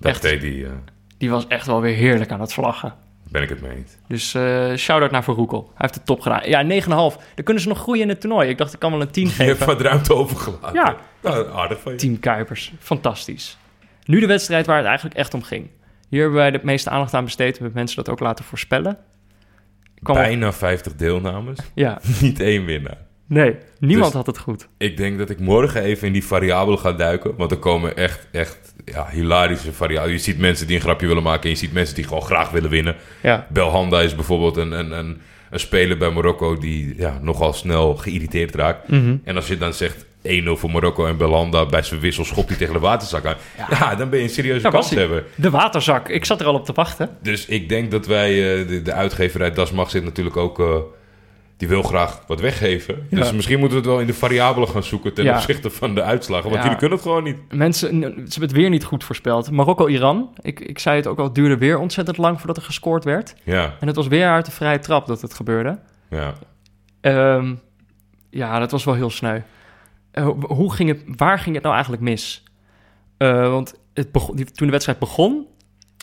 [0.00, 0.22] Dat Echt?
[0.22, 0.70] deed hij, eh,
[1.18, 2.94] Die was echt wel weer heerlijk aan het vlaggen.
[3.30, 3.84] Ben ik het mee.
[4.08, 5.62] Dus eh shout-out naar Van Roekel.
[5.66, 6.48] Hij heeft het top gedaan.
[6.48, 6.88] Ja, 9,5.
[6.88, 8.48] Dan kunnen ze nog groeien in het toernooi.
[8.48, 9.66] Ik dacht, ik kan wel een 10 Je hebt geven.
[9.66, 10.72] wat ruimte overgelaten.
[10.74, 10.96] Ja.
[11.22, 11.98] Nou, aardig van je.
[11.98, 12.72] Team Kuipers.
[12.78, 13.58] Fantastisch.
[14.04, 15.70] Nu de wedstrijd waar het eigenlijk echt om ging.
[16.08, 17.54] Hier hebben wij de meeste aandacht aan besteed.
[17.58, 18.98] Hebben mensen dat ook laten voorspellen.
[20.02, 21.58] kwam op- Bijna 50 deelnames.
[21.74, 22.98] ja, Niet één winnaar.
[23.30, 24.68] Nee, niemand Dus- had het goed.
[24.78, 27.36] Ik denk dat ik morgen even in die variabelen ga duiken.
[27.36, 30.14] Want er komen echt, echt ja, hilarische variabelen.
[30.16, 31.42] Je ziet mensen die een grapje willen maken.
[31.42, 32.96] En je ziet mensen die gewoon graag willen winnen.
[33.22, 35.20] Ja, Belhanda is bijvoorbeeld een, een, een,
[35.50, 36.58] een speler bij Marokko...
[36.58, 38.88] die ja, nogal snel geïrriteerd raakt.
[38.88, 39.16] Mhm.
[39.24, 40.08] En als je dan zegt 1-0
[40.52, 41.66] voor Marokko en Belhanda...
[41.66, 43.36] bij zijn wissel schopt hij tegen de waterzak aan.
[43.70, 44.98] Ja, dan ben je een serieuze kans hij.
[44.98, 45.24] hebben.
[45.34, 46.08] de waterzak.
[46.08, 47.08] Ik zat er al op te wachten.
[47.22, 48.60] Dus ik denk dat wij...
[48.60, 50.58] eh, de, de uitgeverij Das Mag zit natuurlijk ook...
[51.60, 53.06] die wil graag wat weggeven.
[53.10, 53.16] Ja.
[53.16, 55.14] Dus misschien moeten we het wel in de variabelen gaan zoeken...
[55.14, 55.34] ten Ja.
[55.34, 56.44] opzichte van de uitslagen.
[56.44, 56.62] Want Ja.
[56.62, 57.36] jullie kunnen het gewoon niet.
[57.52, 59.50] Mensen, ze hebben het weer niet goed voorspeld.
[59.50, 60.34] Marokko-Iran.
[60.40, 63.34] Ik, ik zei het ook al, het duurde weer ontzettend lang voordat er gescoord werd.
[63.44, 65.78] Ja, En het was weer uit de vrije trap dat het gebeurde.
[66.10, 66.32] ja.
[67.00, 67.54] Ehm,
[68.30, 69.40] ja, dat was wel heel sneu.
[70.10, 72.42] Eh, hoe ging het, waar ging het nou eigenlijk mis?
[73.16, 75.46] Eh, want het begon, die- toen de wedstrijd begon,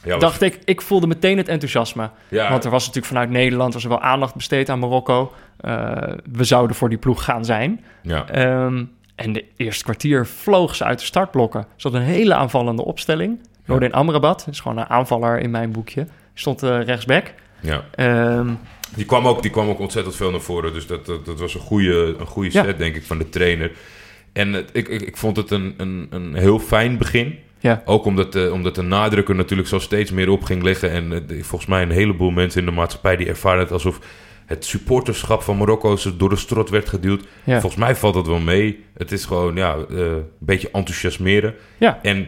[0.07, 2.09] ja dacht ik, ik voelde meteen het enthousiasme.
[2.27, 5.33] ja, Want er was natuurlijk vanuit Nederland was er wel aandacht besteed aan Marokko.
[5.59, 5.91] Eh,
[6.31, 7.83] we zouden voor die ploeg gaan zijn.
[8.01, 8.27] ja.
[8.29, 8.83] Ehm,
[9.15, 11.65] en de eerste kwartier vloog ze uit de startblokken.
[11.75, 13.39] Ze had een hele aanvallende opstelling.
[13.65, 16.07] Nordin Amrabat, is gewoon een aanvaller in mijn boekje.
[16.33, 17.33] Stond eh, rechtsback.
[17.59, 17.83] ja.
[17.95, 18.49] Ehm,
[18.95, 20.73] Die, kwam ook, die kwam ook ontzettend veel naar voren.
[20.73, 23.71] Dus dat, dat, dat was een goede, een goede set, denk ik, van de trainer.
[24.33, 27.39] En het- ik, ik, ik vond het een, een, een heel fijn begin.
[27.59, 30.91] Ja, Ook omdat de, omdat de nadruk er natuurlijk zo steeds meer op ging liggen.
[30.91, 33.15] En eh, volgens mij een heleboel mensen in de maatschappij...
[33.15, 33.99] die ervaren het alsof
[34.45, 35.97] het supporterschap van Marokko...
[36.17, 37.23] door de strot werd geduwd.
[37.43, 37.59] ja.
[37.59, 38.83] Volgens mij valt dat wel mee.
[38.97, 41.55] Het is gewoon ja, eh, een beetje enthousiasmeren.
[41.77, 41.99] Ja.
[42.01, 42.27] En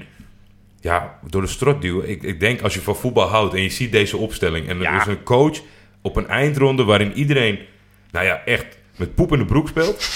[0.82, 2.10] ja, door de strot duwen.
[2.10, 4.68] Ik, ik denk als je van voetbal houdt en je ziet deze opstelling...
[4.68, 5.02] en er Ja.
[5.02, 5.58] is een coach
[6.02, 7.60] op een eindronde waarin iedereen...
[8.12, 10.08] nou ja, echt met poep in de broek speelt...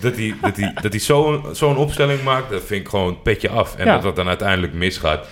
[0.00, 3.48] dat hij, dat hij, dat hij zo'n zo'n opstelling maakt, dat vind ik gewoon petje
[3.48, 3.76] af.
[3.76, 3.92] En Ja.
[3.94, 5.26] dat dat dan uiteindelijk misgaat...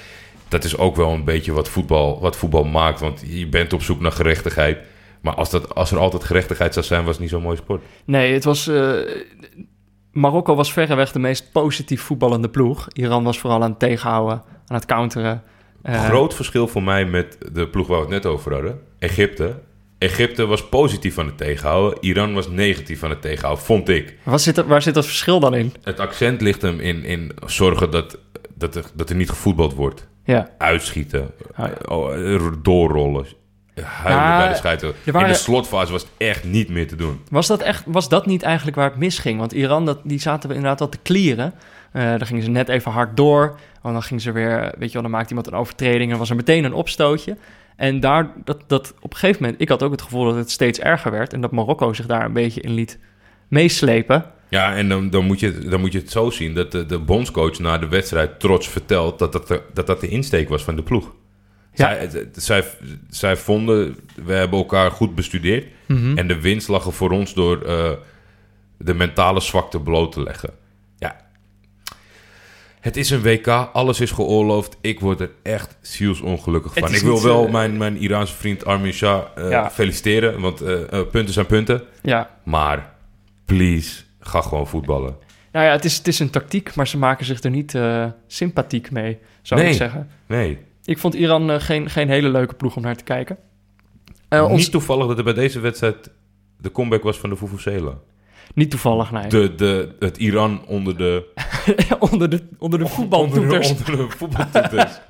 [0.48, 3.00] dat is ook wel een beetje wat voetbal, wat voetbal maakt.
[3.00, 4.78] Want je bent op zoek naar gerechtigheid...
[5.21, 7.82] Maar als, dat, als er altijd gerechtigheid zou zijn, was het niet zo'n mooi sport.
[8.04, 8.66] Nee, het was...
[8.68, 8.92] eh,
[10.12, 12.88] Marokko was verreweg de meest positief voetballende ploeg.
[12.92, 15.42] Iran was vooral aan het tegenhouden, aan het counteren.
[15.82, 18.80] Eh, Groot verschil voor mij met de ploeg waar we het net over hadden.
[18.99, 19.54] Egypte.
[19.99, 21.99] Egypte was positief aan het tegenhouden.
[22.00, 24.17] Iran was negatief aan het tegenhouden, vond ik.
[24.23, 25.73] Waar zit, dat, waar zit dat verschil dan in?
[25.82, 28.19] Het accent ligt hem in, in zorgen dat,
[28.54, 30.06] dat, er, dat er niet gevoetbald wordt.
[30.25, 31.30] Ja, Uitschieten.
[31.54, 33.26] Ah, oh, er doorrollen.
[33.82, 35.00] Huilen bij de scheidsrechter.
[35.04, 37.21] er waren- In de slotfase was het echt niet meer te doen.
[37.30, 39.39] was dat, echt, was dat niet eigenlijk waar het misging?
[39.39, 41.54] Want Iran, dat, die zaten we inderdaad wel te klieren.
[41.93, 43.58] Eh dan gingen ze net even hard door.
[43.82, 46.13] En dan gingen ze weer, weet je wel, dan maakte iemand een overtreding.
[46.13, 47.37] En was er meteen een opstootje.
[47.78, 50.50] En daar, dat, dat op een gegeven moment, ik had ook het gevoel dat het
[50.50, 51.32] steeds erger werd.
[51.32, 52.99] En dat Marokko zich daar een beetje in liet
[53.49, 54.25] meeslepen.
[54.49, 56.99] Ja, en dan, dan, moet, je, dan moet je het zo zien dat de, de
[56.99, 60.76] bondscoach na de wedstrijd trots vertelt dat dat, de, dat dat de insteek was van
[60.76, 61.14] de ploeg.
[61.75, 62.08] Ja.
[62.08, 62.64] Zij, zij,
[63.08, 65.67] zij vonden, we hebben elkaar goed bestudeerd.
[65.86, 66.19] Mhm.
[66.19, 67.91] En de winst lag er voor ons door eh,
[68.78, 70.50] de mentale zwakte bloot te leggen.
[72.88, 74.76] Het is een WK, alles is geoorloofd.
[74.80, 76.94] Ik word er echt zielsongelukkig van.
[76.94, 79.70] Ik wil niet, wel eh, mijn, mijn Iraanse vriend Armin Shah eh, Ja.
[79.70, 80.40] feliciteren.
[80.40, 81.82] Want eh, punten zijn punten.
[82.02, 82.94] Ja, Maar
[83.44, 85.16] please, ga gewoon voetballen.
[85.52, 87.78] nou ja, het is, het is een tactiek, maar ze maken zich er niet
[88.26, 89.70] sympathiek mee, zou Nee.
[89.70, 90.08] ik zeggen.
[90.26, 93.36] Nee, Ik vond Iran geen, geen hele leuke ploeg om naar te kijken.
[94.28, 96.10] Ons, niet toevallig dat er bij deze wedstrijd
[96.60, 97.94] de comeback was van de Vuvuzela.
[98.54, 99.26] Niet toevallig, nee.
[99.28, 101.25] De, de, het Iran onder de,
[101.99, 103.71] onder de, onder de voetbaltoeters.
[103.71, 104.93] onder de, onder de voetbaltoeters.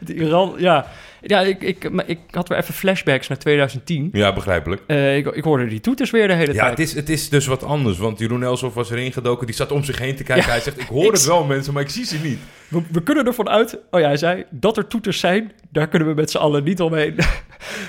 [0.00, 0.86] De Iran, ja.
[1.22, 4.08] Ja, ik, ik, maar ik had weer even flashbacks naar 2010.
[4.12, 4.82] ja, begrijpelijk.
[4.86, 6.70] Eh, ik, ik hoorde die toeters weer de hele Ja, tijd.
[6.70, 7.98] het is, het is dus wat anders.
[7.98, 9.46] Want Jeroen Elsof was erin gedoken.
[9.46, 10.44] Die zat om zich heen te kijken.
[10.46, 10.50] Ja.
[10.52, 12.38] Hij zegt, ik hoor Ik- het wel mensen, maar ik zie ze niet.
[12.68, 16.08] We, we kunnen ervan uit, oh ja, hij zei, dat er toeters zijn, daar kunnen
[16.08, 17.14] we met z'n allen niet omheen.
[17.16, 17.24] Ja,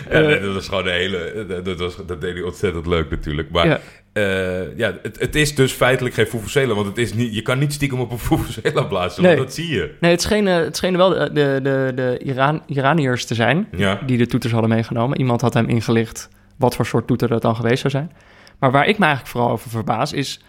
[0.10, 1.46] Eh, nee, dat was gewoon de hele...
[1.48, 3.50] Dat, dat was, dat deed hij ontzettend leuk natuurlijk.
[3.52, 3.82] Maar
[4.13, 4.65] Ja.
[4.76, 6.74] ja, het, het is dus feitelijk geen Vuvuzela.
[6.74, 9.24] Want het is niet, je kan niet stiekem op een Vuvuzela blazen.
[9.24, 9.36] Nee.
[9.36, 9.95] Want dat zie je.
[10.00, 13.67] Nee, het scheen, eh, het scheen wel de, de, de, de Iran, Iraniërs te zijn
[13.78, 14.00] Ja.
[14.06, 15.19] die de toeters hadden meegenomen.
[15.19, 18.12] Iemand had hem ingelicht wat voor soort toeter dat dan geweest zou zijn.
[18.60, 20.39] Maar waar ik me eigenlijk vooral over verbaas is,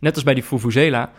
[0.00, 1.10] net als bij die Vuvuzela,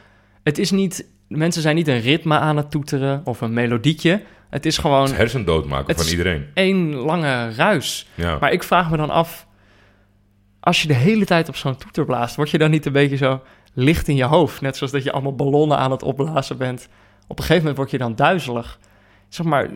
[0.44, 4.22] het is niet, mensen zijn niet een ritme aan het toeteren of een melodietje.
[4.50, 6.46] Het is gewoon Het hersendood maken Het van is- iedereen.
[6.54, 8.08] één lange ruis.
[8.16, 8.38] Ja.
[8.40, 9.48] Maar ik vraag me dan af,
[10.64, 13.18] als je de hele tijd op zo'n toeter blaast, word je dan niet een beetje
[13.18, 13.42] zo
[13.74, 14.62] licht in je hoofd?
[14.62, 16.88] Net zoals dat je allemaal ballonnen aan het opblazen bent.
[17.28, 18.80] Op een gegeven moment word je dan duizelig.
[19.30, 19.70] Zeg maar,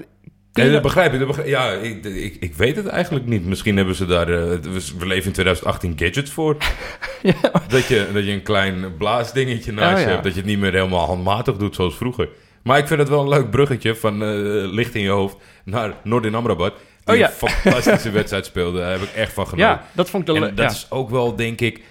[0.53, 1.17] Nee, dat begrijp ik.
[1.19, 3.45] Dat begrijp- ja, ik, ik, ik weet het eigenlijk niet.
[3.45, 4.29] Misschien hebben ze daar...
[4.29, 4.57] eh,
[4.97, 6.57] we, leven in 2018 gadgets voor.
[7.21, 7.33] Ja.
[7.67, 10.11] dat, je, dat je een klein blaasdingetje naast Oh, je ja.
[10.11, 10.23] hebt.
[10.23, 12.29] Dat je het niet meer helemaal handmatig doet zoals vroeger.
[12.63, 14.27] Maar ik vind het wel een leuk bruggetje van eh,
[14.71, 16.73] licht in je hoofd naar Noordin Amrabat.
[17.07, 17.27] Die Oh ja.
[17.41, 18.79] een fantastische wedstrijd speelde.
[18.79, 19.69] Daar heb ik echt van genoten.
[19.71, 21.81] Ja, dat vond ik de En dat is ook wel, denk ik...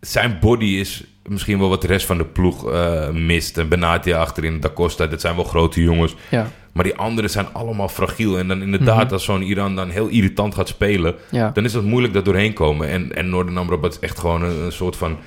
[0.00, 3.58] Zijn body is misschien wel wat de rest van de ploeg eh, mist.
[3.58, 6.14] En Benatia achterin, Da Costa, dat zijn wel grote jongens.
[6.30, 8.38] Ja, Maar die anderen zijn allemaal fragiel.
[8.38, 9.12] En dan inderdaad, Mhm.
[9.12, 11.14] als zo'n Iran dan heel irritant gaat spelen...
[11.30, 11.50] ja.
[11.50, 12.88] dan is het moeilijk daar doorheen komen.
[12.88, 15.18] En, en Noorden Amrabat is echt gewoon een, een soort van...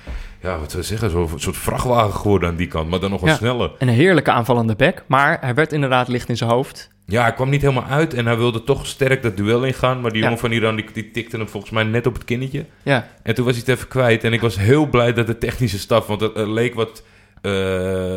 [0.41, 1.09] Ja, wat zou je zeggen?
[1.09, 2.89] Zo'n soort vrachtwagen geworden aan die kant.
[2.89, 3.35] Maar dan nog wat Ja.
[3.35, 3.71] sneller.
[3.79, 6.89] Een heerlijke aanvallende back, maar hij werd inderdaad licht in zijn hoofd.
[7.05, 8.13] Ja, hij kwam niet helemaal uit.
[8.13, 10.01] En hij wilde toch sterk dat duel ingaan.
[10.01, 10.25] Maar die Ja.
[10.25, 12.65] jongen van Iran, die, die tikte hem volgens mij net op het kinnetje.
[12.83, 14.23] Ja, En toen was hij het even kwijt.
[14.23, 16.07] En ik was heel blij dat de technische staf...
[16.07, 17.03] Want het leek wat
[17.41, 17.51] eh,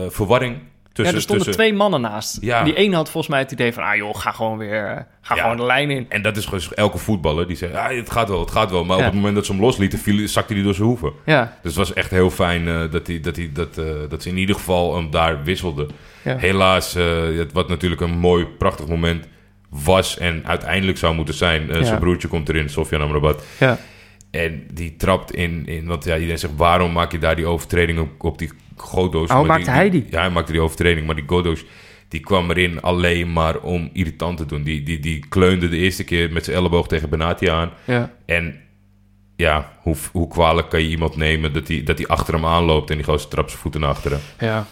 [0.09, 0.57] verwarring
[0.93, 1.05] tussen...
[1.15, 2.39] ja er stonden tussen, twee mannen naast.
[2.41, 2.63] Ja.
[2.65, 5.35] Die ene had volgens mij het idee van, ah joh, ga gewoon weer, eh, ga
[5.35, 5.43] Ja.
[5.43, 6.07] gewoon de lijn in.
[6.09, 7.73] En dat is gewoon elke voetballer die zegt...
[7.73, 8.85] Ja, het gaat wel, het gaat wel.
[8.85, 11.13] Maar op het moment dat ze hem loslieten, viel, zakte hij door zijn hoeven.
[11.25, 14.29] Dus het was echt heel fijn eh, dat, hij, dat, hij, dat, eh, dat ze
[14.29, 15.89] in ieder geval hem daar wisselden.
[16.23, 16.97] Helaas,
[17.53, 19.27] wat natuurlijk een mooi, prachtig moment
[19.69, 21.85] was en uiteindelijk zou moeten zijn.
[21.85, 23.45] Zijn broertje komt erin, Sofjan Amrabat.
[23.59, 23.79] ja.
[24.31, 27.99] En die trapt in, in want ja, iedereen zegt, waarom maak je daar die overtreding
[27.99, 28.51] op, op die
[28.81, 29.29] Godo's?
[29.29, 30.07] Maakte hij die?
[30.11, 31.65] Ja, hij maakte die overtreding, maar die Godo's,
[32.09, 34.63] die kwam erin alleen maar om irritant te doen.
[34.63, 37.71] Die, die, die kleunde de eerste keer met zijn elleboog tegen Benatia aan.
[37.85, 38.11] ja.
[38.27, 38.61] En
[39.37, 42.91] ja, hoe, hoe kwalijk kan je iemand nemen dat hij dat die achter hem aanloopt
[42.91, 44.21] en die gozer trapt zijn voeten naar achteren.
[44.39, 44.67] ja.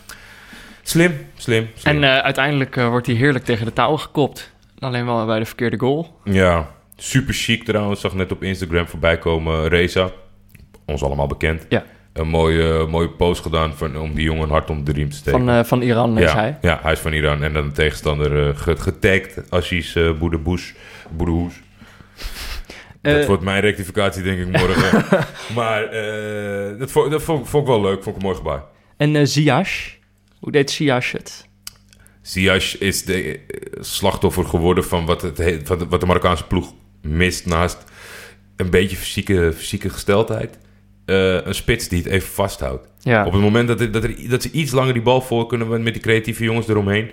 [0.83, 1.94] Slim, slim, slim.
[1.94, 4.53] En eh, uiteindelijk eh, wordt hij heerlijk tegen de touw gekopt.
[4.79, 6.21] Alleen wel bij de verkeerde goal.
[6.25, 8.01] ja, super chic trouwens.
[8.01, 9.68] Zag net op Instagram voorbij komen.
[9.68, 10.11] Reza,
[10.87, 11.66] ons allemaal bekend.
[11.68, 11.85] Ja.
[12.18, 15.38] Een mooie, mooie post gedaan van, om die jongen hart om de riem te steken.
[15.40, 16.59] Van, eh, van Iran is ja, hij.
[16.61, 17.42] ja, hij is van Iran.
[17.42, 19.50] En dan de tegenstander eh, ge- getagd.
[19.50, 20.74] Aziz uh, Boedehoes.
[21.11, 21.54] Boedehoes.
[23.02, 25.04] Dat Eh, wordt mijn rectificatie denk ik morgen.
[25.54, 28.02] maar eh, dat, vond, dat vond, vond ik wel leuk.
[28.02, 28.62] Vond ik een mooi gebaar.
[28.96, 29.96] En eh Ziyech,
[30.40, 31.46] hoe deed Ziyech het?
[32.22, 33.38] Ziyech is de eh,
[33.81, 37.85] slachtoffer geworden van wat, het, he- wat de- wat de Marokkaanse ploeg mist naast
[38.57, 40.59] een beetje fysieke, fysieke gesteldheid.
[41.09, 42.88] Eh, een spits die het even vasthoudt.
[43.01, 45.47] Ja, Op het moment dat, er, dat, er, dat ze iets langer die bal voor
[45.47, 47.11] kunnen met, die creatieve jongens eromheen,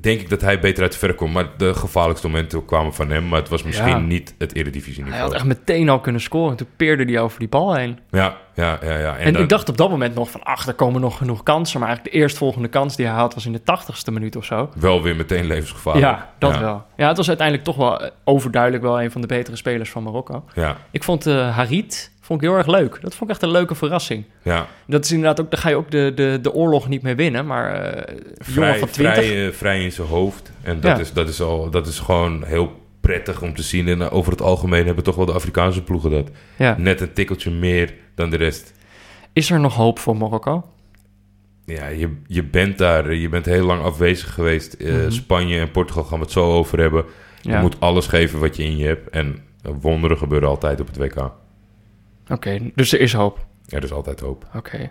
[0.00, 1.32] denk ik dat hij beter uit de verf komt.
[1.32, 3.28] Maar de gevaarlijkste momenten kwamen van hem.
[3.28, 3.98] Maar het was misschien Ja.
[3.98, 5.28] niet het eredivisie hij niveau.
[5.28, 6.56] had echt meteen al kunnen scoren.
[6.56, 7.98] Toen peerde hij over die bal heen.
[8.10, 8.98] Ja, ja, ja.
[8.98, 9.16] ja.
[9.16, 11.78] En, dan- ik dacht op dat moment nog van, ach, er komen nog genoeg kansen.
[11.80, 14.70] Maar eigenlijk de eerstvolgende kans die hij had was in de tachtigste minuut of zo.
[14.78, 16.06] wel weer meteen levensgevaarlijk.
[16.06, 16.84] Ja, dat ja, wel.
[16.96, 20.02] Ja, het was uiteindelijk toch wel eh, overduidelijk wel een van de betere spelers van
[20.02, 20.44] Marokko.
[20.54, 22.98] Ja, Ik vond eh Harit vond ik heel erg leuk.
[23.00, 24.24] Dat vond ik echt een leuke verrassing.
[24.42, 24.66] ja.
[24.86, 27.46] Dat is inderdaad ook, daar ga je ook de, de, de oorlog niet mee winnen.
[27.46, 29.24] Maar jongen vrij, van 20.
[29.24, 30.52] vrij, eh, vrij in zijn hoofd.
[30.62, 31.02] En dat, Ja.
[31.02, 33.88] is, dat, is al, dat is gewoon heel prettig om te zien.
[33.88, 36.30] En eh, over het algemeen hebben toch wel de Afrikaanse ploegen dat.
[36.56, 36.74] Ja.
[36.78, 38.72] Net een tikkeltje meer dan de rest.
[39.32, 40.64] Is er nog hoop voor Marokko?
[41.64, 43.14] Ja, je, je bent daar.
[43.14, 44.76] Je bent heel lang afwezig geweest.
[44.80, 45.10] Mhm.
[45.10, 47.04] Spanje en Portugal gaan we het zo over hebben.
[47.40, 47.60] Je Ja.
[47.60, 49.10] moet alles geven wat je in je hebt.
[49.10, 49.38] En
[49.80, 51.30] wonderen gebeuren altijd op het WK.
[52.28, 53.46] Oké, dus er is hoop.
[53.68, 54.46] Er is altijd hoop.
[54.54, 54.90] Oké.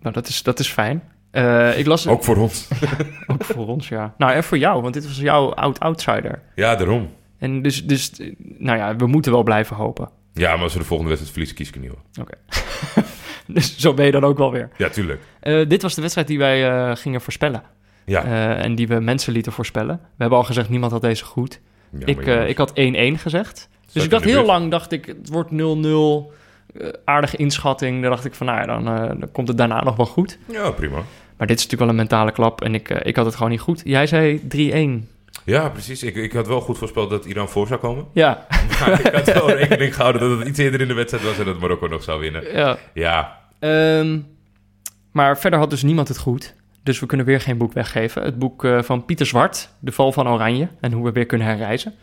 [0.00, 1.02] Nou, dat is, dat is fijn.
[1.30, 2.68] Eh, ik las Ook voor ons.
[3.26, 4.14] ook voor ons, ja.
[4.18, 6.42] Nou, en voor jou, want dit was jouw oud-outsider.
[6.54, 7.10] Ja, daarom.
[7.38, 10.10] En dus, dus, nou ja, we moeten wel blijven hopen.
[10.32, 12.38] Ja, maar als we de volgende wedstrijd verliezen, kies ik een nieuwe.
[13.46, 14.70] Dus zo ben je dan ook wel weer.
[14.76, 15.22] Ja, tuurlijk.
[15.40, 17.62] Eh, dit was de wedstrijd die wij eh, gingen voorspellen.
[18.04, 18.24] Ja.
[18.56, 19.96] En die we mensen lieten voorspellen.
[19.96, 21.60] We hebben al gezegd, niemand had deze goed.
[21.98, 22.72] Ja, ik, ik had 1-1
[23.14, 23.68] gezegd.
[23.84, 25.54] Dus zat ik dacht heel lang, dacht ik, het wordt 0-0.
[26.80, 28.00] Eh, aardige inschatting.
[28.02, 30.38] Dan dacht ik van, nou ja, dan, eh, dan komt het daarna nog wel goed.
[30.46, 30.98] Ja, prima.
[31.36, 32.62] Maar dit is natuurlijk wel een mentale klap.
[32.62, 33.82] En ik, eh, ik had het gewoon niet goed.
[33.84, 35.08] Jij zei 3-1.
[35.44, 36.02] Ja, precies.
[36.02, 38.04] Ik, ik had wel goed voorspeld dat Iran voor zou komen.
[38.12, 38.46] Ja,
[38.80, 41.44] Maar ik had wel rekening gehouden dat het iets eerder in de wedstrijd was en
[41.44, 42.56] dat Marokko nog zou winnen.
[42.56, 42.78] ja.
[42.94, 44.18] Ja, Ehm,
[45.12, 46.54] maar verder had dus niemand het goed.
[46.82, 48.22] Dus we kunnen weer geen boek weggeven.
[48.22, 51.94] Het boek van Pieter Zwart, De Val van Oranje en hoe we weer kunnen herreizen.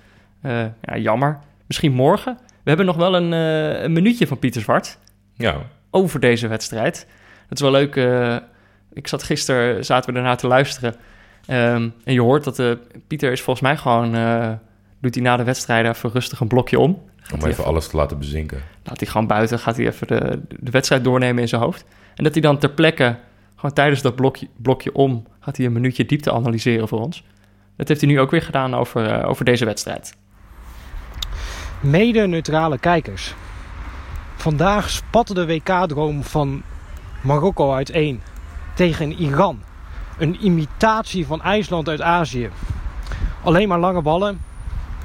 [0.41, 1.39] Ja, jammer.
[1.67, 2.38] Misschien morgen.
[2.63, 4.97] We hebben nog wel een, eh, een minuutje van Pieter Zwart
[5.34, 5.58] ja.
[5.89, 7.08] over deze wedstrijd.
[7.47, 7.95] Dat is wel leuk.
[7.95, 8.36] eh,
[8.93, 10.95] ik zat gisteren, zaten we ernaar te luisteren.
[11.45, 12.71] Ehm, en je hoort dat eh,
[13.08, 14.12] Pieter is volgens mij gewoon...
[15.02, 17.02] doet hij na de wedstrijd even rustig een blokje om.
[17.34, 18.62] Om even alles te laten bezinken.
[18.84, 21.86] laat hij gewoon buiten, gaat hij even de, de wedstrijd doornemen in zijn hoofd.
[22.15, 23.15] En dat hij dan ter plekke,
[23.56, 27.24] gewoon tijdens dat blokje, blokje om, gaat hij een minuutje diepte analyseren voor ons.
[27.76, 30.15] Dat heeft hij nu ook weer gedaan over, over deze wedstrijd.
[31.82, 33.34] Mede-neutrale kijkers.
[34.36, 36.62] Vandaag spatte de WK-droom van
[37.22, 38.22] Marokko uiteen
[38.74, 39.62] tegen Iran.
[40.17, 42.50] Een imitatie van IJsland uit Azië.
[43.44, 44.41] Alleen maar lange ballen,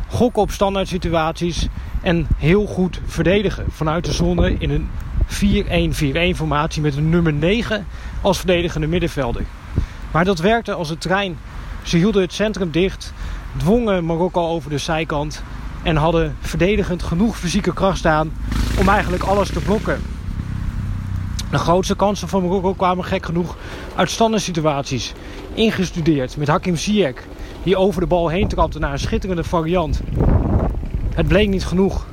[0.08, 1.68] gokken op standaard situaties
[2.02, 4.88] en heel goed verdedigen vanuit de zone in een
[6.34, 7.86] 4-1-4-1 formatie met een nummer 9
[8.20, 9.44] als verdedigende middenvelder.
[10.10, 11.38] Maar dat werkte als een trein.
[11.82, 13.12] Ze hielden het centrum dicht,
[13.56, 15.42] dwongen Marokko over de zijkant
[15.86, 18.32] en hadden verdedigend genoeg fysieke kracht staan
[18.78, 20.00] om eigenlijk alles te blokken.
[21.50, 23.56] De grootste kansen van Marokko kwamen gek genoeg
[23.94, 25.12] uit standaard situaties.
[25.54, 27.24] Ingestudeerd met Hakim Ziyech,
[27.62, 30.00] die over de bal heen trapte naar een schitterende variant.
[31.14, 32.06] Het bleek niet genoeg.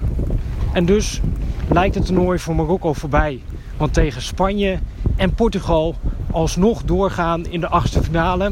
[0.74, 1.22] En dus
[1.70, 3.42] lijkt het toernooi voor Marokko voorbij.
[3.78, 4.80] Want tegen Spanje
[5.16, 5.96] en Portugal
[6.32, 8.52] alsnog doorgaan in de achtste finale,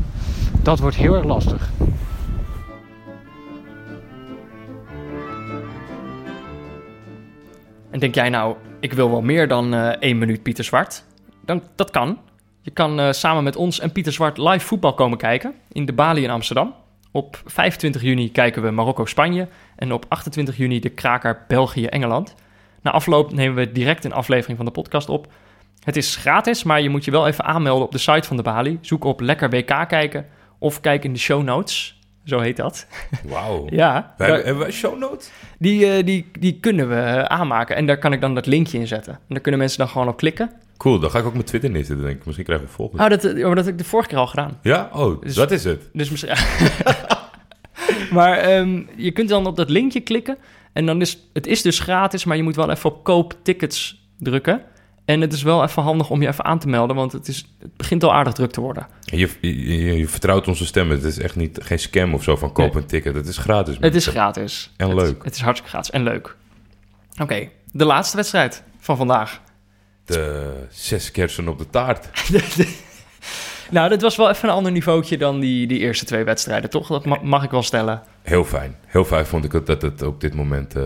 [0.62, 1.70] dat wordt heel erg lastig.
[8.02, 11.04] Denk jij nou, ik wil wel meer dan eh één minuut Pieter Zwart?
[11.46, 12.20] Dan, dat kan.
[12.62, 15.94] Je kan eh, samen met ons en Pieter Zwart live voetbal komen kijken in de
[15.94, 16.74] Bali in Amsterdam.
[17.12, 22.36] Op 25 juni kijken we Marokko-Spanje en op 28 juni de kraker België-Engeland.
[22.82, 25.28] Na afloop nemen we direct een aflevering van de podcast op.
[25.84, 28.44] Het is gratis, maar je moet je wel even aanmelden op de site van de
[28.44, 28.78] Bali.
[28.82, 30.26] Zoek op Lekker WK kijken
[30.60, 32.01] of kijk in de show notes.
[32.26, 32.88] Zo heet dat.
[33.24, 33.68] Wauw.
[33.70, 35.30] Ja, Wij, daar- hebben wij show notes?
[35.60, 37.76] die, eh, die, die kunnen we eh, aanmaken.
[37.76, 39.14] En daar kan ik dan dat linkje in zetten.
[39.14, 40.52] En daar kunnen mensen dan gewoon op klikken.
[40.78, 42.26] Cool, dan ga ik ook mijn Twitter neerzetten, denk ik.
[42.26, 43.04] Misschien krijgen we volgende.
[43.04, 44.58] Oh, dat, maar dat heb ik de vorige keer al gedaan.
[44.62, 44.90] Ja?
[44.94, 45.90] Oh, Dus- dat is het.
[45.94, 46.36] Dus misschien...
[48.18, 50.38] maar ehm, je kunt dan op dat linkje klikken.
[50.74, 54.08] En dan is het is dus gratis, maar je moet wel even op koop tickets
[54.18, 54.62] drukken.
[55.06, 57.46] En het is wel even handig om je even aan te melden, want het, is,
[57.60, 58.88] het begint al aardig druk te worden.
[59.02, 59.30] Je,
[59.98, 60.96] je, vertrouwt onze stemmen.
[60.96, 62.82] Het is echt niet, geen scam of zo van koop Nee.
[62.84, 63.16] een ticket.
[63.16, 63.78] Het is gratis.
[63.80, 64.72] Het is gratis.
[64.78, 65.24] En Het- leuk.
[65.24, 66.36] Het, is hartstikke gratis en leuk.
[67.22, 69.42] Oké, de laatste wedstrijd van vandaag.
[70.06, 72.10] De zes kersen op de taart.
[73.70, 76.88] Nou, dit was wel even een ander niveautje dan die, die eerste twee wedstrijden, toch?
[76.88, 78.02] Dat ma- mag ik wel stellen.
[78.22, 78.76] Heel fijn.
[78.86, 80.84] Heel fijn vond ik dat het op dit moment, eh,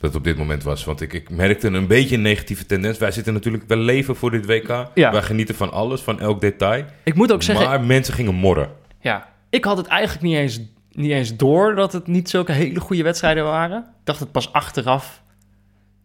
[0.00, 0.84] dat het op dit moment was.
[0.84, 2.98] Want ik, ik merkte een beetje een negatieve tendens.
[2.98, 4.86] Wij zitten natuurlijk wel leven voor dit WK.
[4.94, 5.12] Ja.
[5.12, 6.84] Wij genieten van alles, van elk detail.
[7.02, 8.70] Ik moet ook zeggen, Maar mensen gingen morren.
[9.00, 12.80] Ja, ik had het eigenlijk niet eens, niet eens door dat het niet zulke hele
[12.80, 13.78] goede wedstrijden waren.
[13.78, 15.22] Ik dacht het pas achteraf.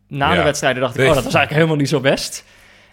[0.07, 2.45] Na de wedstrijden dacht ik, oh, dat was eigenlijk helemaal niet zo best.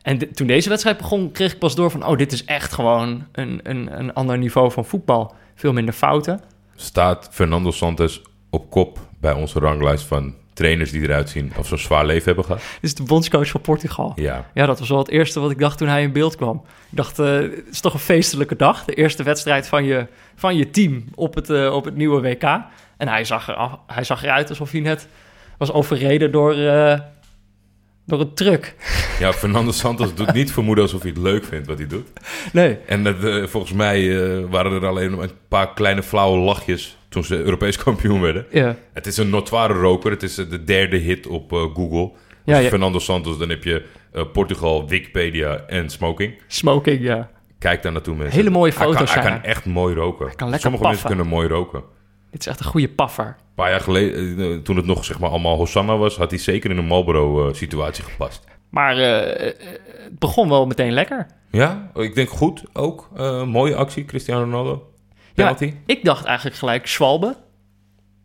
[0.02, 2.72] En de- toen deze wedstrijd begon, kreeg ik pas door van, oh, dit is echt
[2.72, 5.34] gewoon een, een, een ander niveau van voetbal.
[5.54, 6.40] Veel minder fouten.
[6.74, 11.78] Staat Fernando Santos op kop bij onze ranglijst van trainers die eruit zien of zo'n
[11.78, 12.60] zwaar leven hebben gehad?
[12.60, 14.12] Dit is de bondscoach van Portugal.
[14.16, 14.50] Ja.
[14.54, 16.62] Ja, dat was wel het eerste wat ik dacht toen hij in beeld kwam.
[16.90, 18.84] Ik dacht, eh, het is toch een feestelijke dag.
[18.84, 22.42] De eerste wedstrijd van je, van je team op het, eh, op het nieuwe WK.
[22.96, 25.08] En hij zag, er, hij zag eruit alsof hij net
[25.58, 26.98] was overreden door, eh,
[28.06, 28.74] door een truck.
[29.18, 32.08] Ja, Fernando Santos doet niet vermoeden alsof hij het leuk vindt wat hij doet.
[32.52, 32.78] Nee.
[32.86, 33.16] En dat,
[33.50, 34.16] volgens mij
[34.46, 38.46] waren er alleen een paar kleine flauwe lachjes toen ze Europees kampioen werden.
[38.50, 38.76] Ja.
[38.92, 40.10] Het is een notoire roker.
[40.10, 42.10] Het is eh, de derde hit op eh, Google.
[42.44, 42.68] Ja, Als ja.
[42.68, 46.34] Fernando Santos, dan heb je eh, Portugal, Wikipedia en smoking.
[46.46, 47.30] Smoking, ja.
[47.58, 48.36] Kijk daar naartoe mensen.
[48.36, 50.26] Hele mooie Hij kan- foto's Hij kan, echt mooi roken.
[50.26, 51.82] kan lekker Sommige mensen kunnen mooi roken.
[52.30, 53.24] Dit is echt een goede paffer.
[53.26, 56.70] Een paar jaar geleden, toen het nog zeg maar allemaal Hosanna was, had hij zeker
[56.70, 58.44] in een Marlboro-situatie gepast.
[58.70, 61.26] Maar het begon wel meteen lekker.
[61.50, 63.08] Ja, ik denk goed ook.
[63.46, 64.87] Mooie actie, Cristiano Ronaldo.
[65.42, 65.74] Penalty.
[65.86, 67.36] Ik dacht eigenlijk gelijk Schwalbe.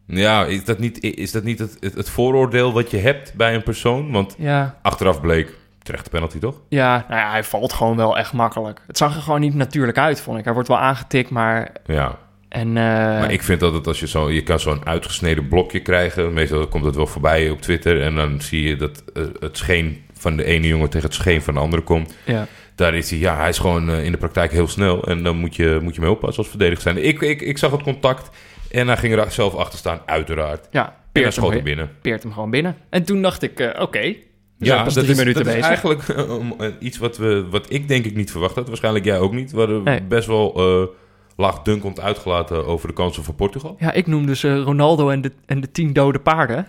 [0.07, 3.55] Ja, is dat niet, is dat niet het, het, het vooroordeel wat je hebt bij
[3.55, 4.11] een persoon?
[4.11, 4.79] Want Ja.
[4.81, 6.61] achteraf bleek, terechte penalty toch?
[6.69, 8.81] Ja, nou ja, hij valt gewoon wel echt makkelijk.
[8.87, 10.43] Het zag er gewoon niet natuurlijk uit, vond ik.
[10.43, 11.71] Hij wordt wel aangetikt, maar...
[11.85, 12.17] Ja,
[12.49, 15.79] En, eh, maar ik vind dat het als je zo, je kan zo'n uitgesneden blokje
[15.79, 16.33] krijgen.
[16.33, 18.01] Meestal komt het wel voorbij op Twitter.
[18.01, 21.41] En dan zie je dat eh, het scheen van de ene jongen tegen het scheen
[21.41, 22.15] van de andere komt.
[22.25, 22.47] Ja.
[22.75, 25.03] Daar is hij, ja, hij is gewoon eh, in de praktijk heel snel.
[25.03, 27.05] En dan moet je, moet je mee oppassen als verdediger zijn.
[27.05, 28.29] Ik, ik, ik zag het contact
[28.71, 30.67] en hij ging er zelf achter staan, uiteraard.
[30.71, 31.89] Ja, peert hem, binnen.
[32.01, 32.77] peert hem gewoon binnen.
[32.89, 34.15] En toen dacht ik, eh, oké,
[34.59, 37.87] zijn pas dat, drie is, minuten dat is eigenlijk eh, iets wat, we, wat ik
[37.87, 38.67] denk ik niet verwacht had.
[38.67, 39.51] Waarschijnlijk jij ook niet.
[39.51, 40.01] We hadden Nee.
[40.01, 40.95] best wel eh
[41.37, 43.75] laagdunkend uitgelaten over de kansen van Portugal.
[43.79, 46.67] Ja, ik noem dus Ronaldo en de, en de tien dode paarden.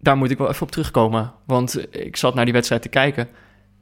[0.00, 1.32] Daar moet ik wel even op terugkomen.
[1.46, 3.28] Want ik zat naar die wedstrijd te kijken.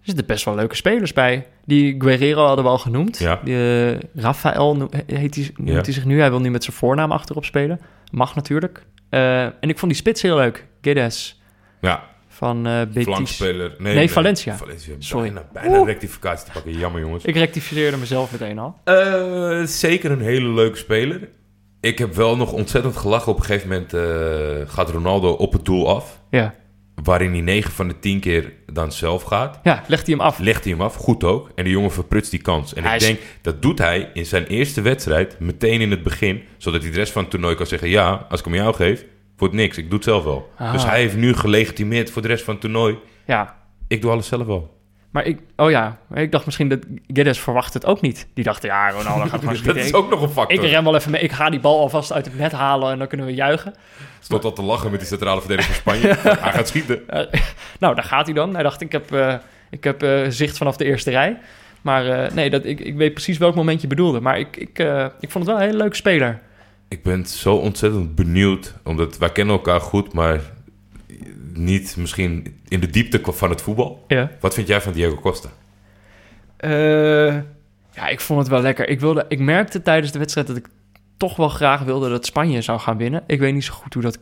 [0.05, 1.47] Er zitten best wel leuke spelers bij.
[1.65, 3.19] Die Guerrero hadden we al genoemd.
[3.19, 3.41] Ja.
[3.45, 5.81] Die, eh, Rafael heet hij, noemt Ja.
[5.81, 6.21] hij zich nu.
[6.21, 7.81] Hij wil nu met zijn voornaam achterop spelen.
[8.11, 8.85] Mag natuurlijk.
[9.09, 10.67] Eh, en ik vond die spits heel leuk.
[10.81, 11.43] Guedes
[11.81, 13.05] Ja, van eh Betis.
[13.05, 13.75] flankspeler.
[13.79, 14.57] Nee, Valencia.
[14.57, 14.95] Valencia.
[14.99, 15.33] Sorry.
[15.33, 16.73] Bijna, bijna rectificatie te pakken.
[16.79, 17.25] Jammer jongens.
[17.25, 18.77] Ik rectificeerde mezelf meteen al.
[19.67, 21.29] Zeker een hele leuke speler.
[21.81, 23.33] Ik heb wel nog ontzettend gelachen.
[23.33, 26.21] Op een gegeven moment gaat Ronaldo op het doel af.
[26.31, 26.55] Ja.
[27.03, 29.61] Waarin hij 9 van de 10 keer dan zelf gaat.
[29.63, 30.39] ja, legt hij hem af.
[30.39, 31.51] Legt hij hem af, goed ook.
[31.55, 32.75] En de jongen verprutst die kans.
[32.75, 36.03] En Hij ik is- denk, dat doet hij in zijn eerste wedstrijd, meteen in het
[36.03, 36.43] begin.
[36.57, 39.05] Zodat hij de rest van het toernooi kan zeggen, ja, als ik hem jou geef,
[39.37, 39.79] wordt niks.
[39.79, 40.51] Ik doe het zelf wel.
[40.59, 40.73] Ah.
[40.73, 42.99] Dus hij heeft nu gelegitimeerd voor de rest van het toernooi.
[43.27, 43.57] Ja,
[43.89, 44.74] Ik doe alles zelf wel.
[45.15, 48.27] Maar ik, oh ja, ik dacht misschien dat Guedes verwacht het ook niet.
[48.35, 49.81] Die dacht, ja, Ronaldo gaat gewoon dat schieten.
[49.83, 50.65] is Ik- ook nog een factor.
[50.65, 51.21] Ik ren wel even mee.
[51.23, 53.75] Ik ga die bal alvast uit het net halen en dan kunnen we juichen.
[54.21, 56.17] Stond al te lachen met die centrale verdediger van Spanje.
[56.43, 57.09] Hij gaat schieten.
[57.09, 57.41] Eh,
[57.79, 58.55] nou, daar gaat hij dan.
[58.55, 59.35] Hij dacht, ik heb, eh,
[59.71, 61.39] ik heb eh, zicht vanaf de eerste rij.
[61.83, 64.21] Maar nee, dat, ik, ik weet precies welk moment je bedoelde.
[64.21, 64.79] Maar ik, ik,
[65.21, 66.41] ik vond het wel een hele leuke speler.
[66.89, 68.75] Ik ben zo ontzettend benieuwd.
[68.85, 70.41] Omdat wij kennen elkaar goed, maar
[71.53, 74.05] niet misschien in de diepte van het voetbal.
[74.09, 74.31] Ja.
[74.41, 75.49] Wat vind jij van Diego Costa?
[76.57, 77.35] Eh,
[77.91, 78.89] ja, ik vond het wel lekker.
[78.89, 80.67] Ik, wilde, ik merkte tijdens de wedstrijd dat ik
[81.17, 83.23] toch wel graag wilde dat Spanje zou gaan winnen.
[83.27, 84.19] Ik weet niet zo goed hoe dat,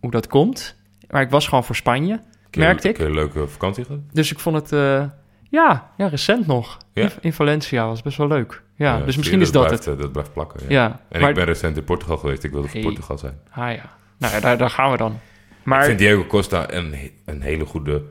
[0.00, 0.76] hoe dat komt.
[1.10, 2.20] Maar ik was gewoon voor Spanje,
[2.56, 2.98] merkte ik.
[2.98, 4.00] een leuke vakantie gehad?
[4.12, 5.04] Dus ik vond het, eh,
[5.50, 6.78] ja, ja, recent nog.
[6.92, 7.02] Ja.
[7.02, 8.62] In, in Valencia was best wel leuk.
[8.76, 9.94] Ja, Ja, dus zie misschien is dat blijft, het.
[9.96, 10.60] eh, Dat blijft plakken.
[10.68, 11.00] Ja.
[11.08, 12.44] En maar, ik ben recent in Portugal geweest.
[12.44, 12.86] Ik wilde voor Hey.
[12.88, 13.38] Portugal zijn.
[13.50, 15.18] ah ja, nou ja, daar, daar gaan we dan.
[15.64, 18.02] Maar Ik vind Diego Costa een, een hele goede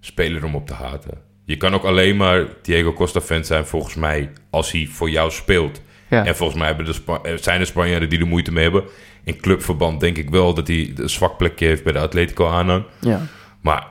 [0.00, 1.18] speler om op te haten.
[1.44, 5.30] Je kan ook alleen maar Diego Costa fan zijn, volgens mij, als hij voor jou
[5.30, 5.80] speelt.
[6.10, 8.84] ja, En volgens mij hebben de eh, zijn er Spanjaarden die er moeite mee hebben.
[9.24, 12.84] In clubverband denk ik wel dat hij een zwak plekje heeft bij de Atletico aanhang.
[13.00, 13.20] ja.
[13.60, 13.86] Maar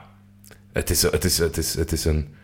[0.72, 2.34] het is, het is, het is, het is een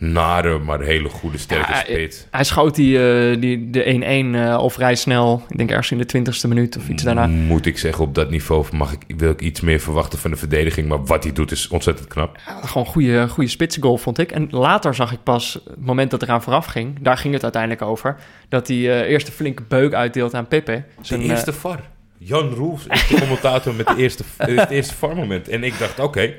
[0.00, 2.26] nare, maar hele goede, sterke Ja, spits.
[2.30, 5.42] Hij schoot die, eh, die, de 1-1 eh, al vrij snel.
[5.48, 7.26] Ik denk ergens in de twintigste minuut of iets daarna.
[7.26, 10.36] Moet ik zeggen, op dat niveau mag ik, wil ik iets meer verwachten van de
[10.36, 10.88] verdediging.
[10.88, 12.38] Maar wat hij doet is ontzettend knap.
[12.46, 14.32] Ja, gewoon goede, goede spitsengoal, vond ik.
[14.32, 16.98] En later zag ik pas, het moment dat eraan vooraf ging...
[17.00, 18.16] daar ging het uiteindelijk over...
[18.48, 20.72] dat hij eh, eerst een flinke beuk uitdeelt aan Pepe.
[20.72, 21.80] De Zijn, eh, eerste VAR.
[22.18, 25.48] Jan Roels is de commentator met de eerste, het eerste VAR-moment.
[25.48, 26.34] En ik dacht, oké,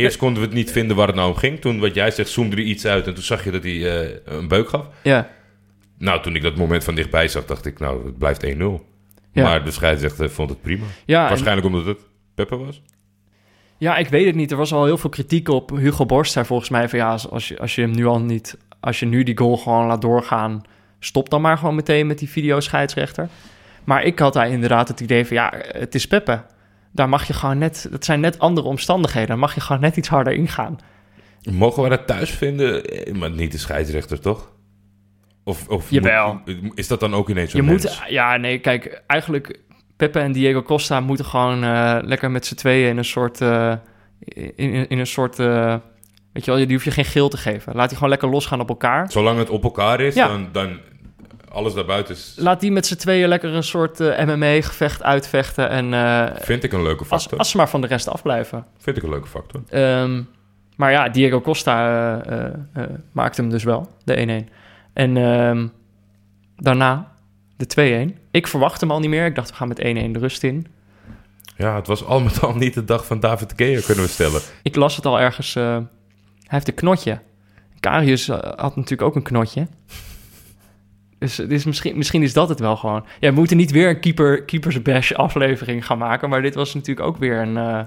[0.00, 1.60] eerst konden we het niet vinden waar het nou om ging.
[1.60, 4.16] Toen, wat jij zegt, zoomde er iets uit en toen zag je dat hij eh,
[4.24, 4.86] een beuk gaf.
[5.02, 5.28] ja,
[5.98, 8.48] Nou, toen ik dat moment van dichtbij zag, dacht ik, nou, het blijft 1-0.
[9.32, 9.42] Ja.
[9.42, 10.84] Maar de scheidsrechter vond het prima.
[11.06, 11.98] ja, en- Waarschijnlijk omdat het
[12.34, 12.82] Peppe was.
[13.78, 14.50] ja, ik weet het niet.
[14.50, 16.34] Er was al heel veel kritiek op Hugo Borst.
[16.34, 18.56] Daar volgens mij van ja, als- je, als je hem nu al niet...
[18.80, 20.62] als je nu die goal gewoon laat doorgaan...
[20.98, 23.28] stop dan maar gewoon meteen met die videoscheidsrechter.
[23.84, 26.42] Maar ik had daar inderdaad het idee van ja, het is Peppe.
[26.92, 27.88] Daar mag je gewoon net...
[27.90, 29.28] Het zijn net andere omstandigheden.
[29.28, 30.78] Daar mag je gewoon net iets harder ingaan.
[31.50, 32.84] Mogen we dat thuis vinden?
[32.84, 34.52] Eh, Maar niet de scheidsrechter, toch?
[35.44, 36.40] Of, of Jawel.
[36.44, 37.84] moet- is dat dan ook ineens zo'n Je mens?
[37.84, 39.60] moet, ja, nee, kijk, eigenlijk
[39.96, 43.72] Pepe en Diego Costa moeten gewoon eh, lekker met z'n tweeën in een soort, eh,
[44.18, 47.74] in, in, in een soort, weet je wel, die hoef je geen geel te geven.
[47.74, 49.10] Laat die gewoon lekker losgaan op elkaar.
[49.12, 50.28] Zolang het op elkaar is, Ja.
[50.28, 50.78] dan, dan
[51.52, 55.94] alles daarbuiten is, Laat die met z'n tweeën lekker een soort eh, MMA-gevecht uitvechten en
[55.94, 57.38] eh, vind ik een leuke als, factor.
[57.38, 58.66] als ze maar van de rest afblijven.
[58.78, 59.62] Vind ik een leuke factor.
[59.68, 60.22] Ehm,
[60.76, 62.20] maar ja, Diego Costa
[62.72, 62.82] eh,
[63.12, 64.52] maakte hem dus wel, de 1-1.
[64.92, 65.66] En ehm,
[66.56, 67.12] daarna
[67.56, 68.18] de 2-1.
[68.30, 69.26] Ik verwachtte hem al niet meer.
[69.26, 70.66] Ik dacht, we gaan met 1-1 de rust in.
[71.56, 74.40] Ja, het was al met al niet de dag van David Gea, kunnen we stellen.
[74.62, 75.54] Ik las het al ergens.
[75.54, 75.86] hij
[76.46, 77.20] heeft een knotje.
[77.80, 79.66] Karius had natuurlijk ook een knotje.
[81.20, 83.04] Dus, dus misschien, misschien is dat het wel gewoon.
[83.20, 86.28] Ja, we moeten niet weer een keeper, keepers bash aflevering gaan maken.
[86.28, 87.80] Maar dit was natuurlijk ook weer een, eh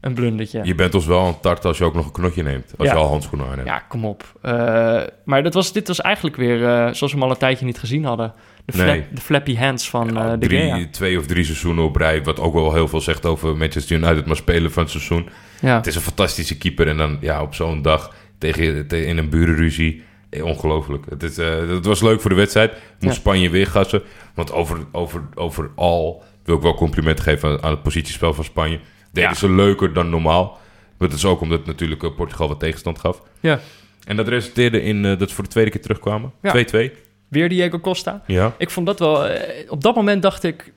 [0.00, 0.60] een blundertje.
[0.64, 2.72] Je bent ons wel een tart als je ook nog een knotje neemt.
[2.78, 2.94] Als Ja.
[2.94, 3.66] je al handschoenen aan hebt.
[3.66, 4.32] Ja, kom op.
[4.42, 7.64] Eh, maar dat was, dit was eigenlijk weer eh, zoals we hem al een tijdje
[7.64, 8.32] niet gezien hadden.
[8.64, 9.04] De, fla- Nee.
[9.12, 10.74] de flappy hands van Ja, de Gea.
[10.74, 12.22] drie, twee of drie seizoenen op rij.
[12.22, 14.26] Wat ook wel heel veel zegt over Manchester United.
[14.26, 15.28] Maar spelen van het seizoen.
[15.60, 15.76] Ja.
[15.76, 16.88] Het is een fantastische keeper.
[16.88, 20.02] En dan ja, op zo'n dag tegen, te- in een burenruzie.
[20.30, 21.04] Eh, ongelooflijk.
[21.08, 22.70] Het, is, eh, het was leuk voor de wedstrijd.
[22.72, 23.20] Moest Ja.
[23.20, 24.02] Spanje weer gassen.
[24.34, 28.80] Want over, over, overal wil ik wel complimenten geven aan, het positiespel van Spanje.
[29.12, 29.36] Deden Ja.
[29.36, 30.58] ze leuker dan normaal.
[30.98, 33.22] Maar dat is ook omdat natuurlijk eh, Portugal wat tegenstand gaf.
[33.40, 33.60] ja.
[34.04, 36.32] En dat resulteerde in dat ze voor de tweede keer terugkwamen.
[36.42, 36.82] 2-2.
[36.82, 36.88] Ja.
[37.28, 38.22] Weer Diego Costa.
[38.26, 38.54] Ja.
[38.58, 39.28] Ik vond dat wel...
[39.68, 40.72] op dat moment dacht ik...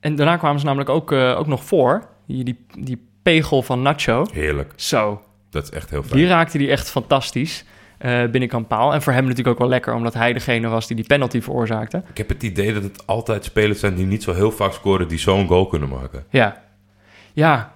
[0.00, 2.08] En daarna kwamen ze namelijk ook, ook nog voor.
[2.26, 4.26] Die, die, die pegel van Nacho.
[4.32, 4.72] Heerlijk.
[4.76, 6.16] Zo, Dat is echt heel fijn.
[6.18, 7.64] die raakte die echt fantastisch
[8.02, 8.92] eh binnenkant paal.
[8.92, 9.94] En voor hem natuurlijk ook wel lekker...
[9.94, 12.02] omdat hij degene was die die penalty veroorzaakte.
[12.10, 15.08] Ik heb het idee dat het altijd spelers zijn die niet zo heel vaak scoren...
[15.08, 16.24] die zo'n goal kunnen maken.
[16.30, 16.62] Ja.
[17.32, 17.72] Ja.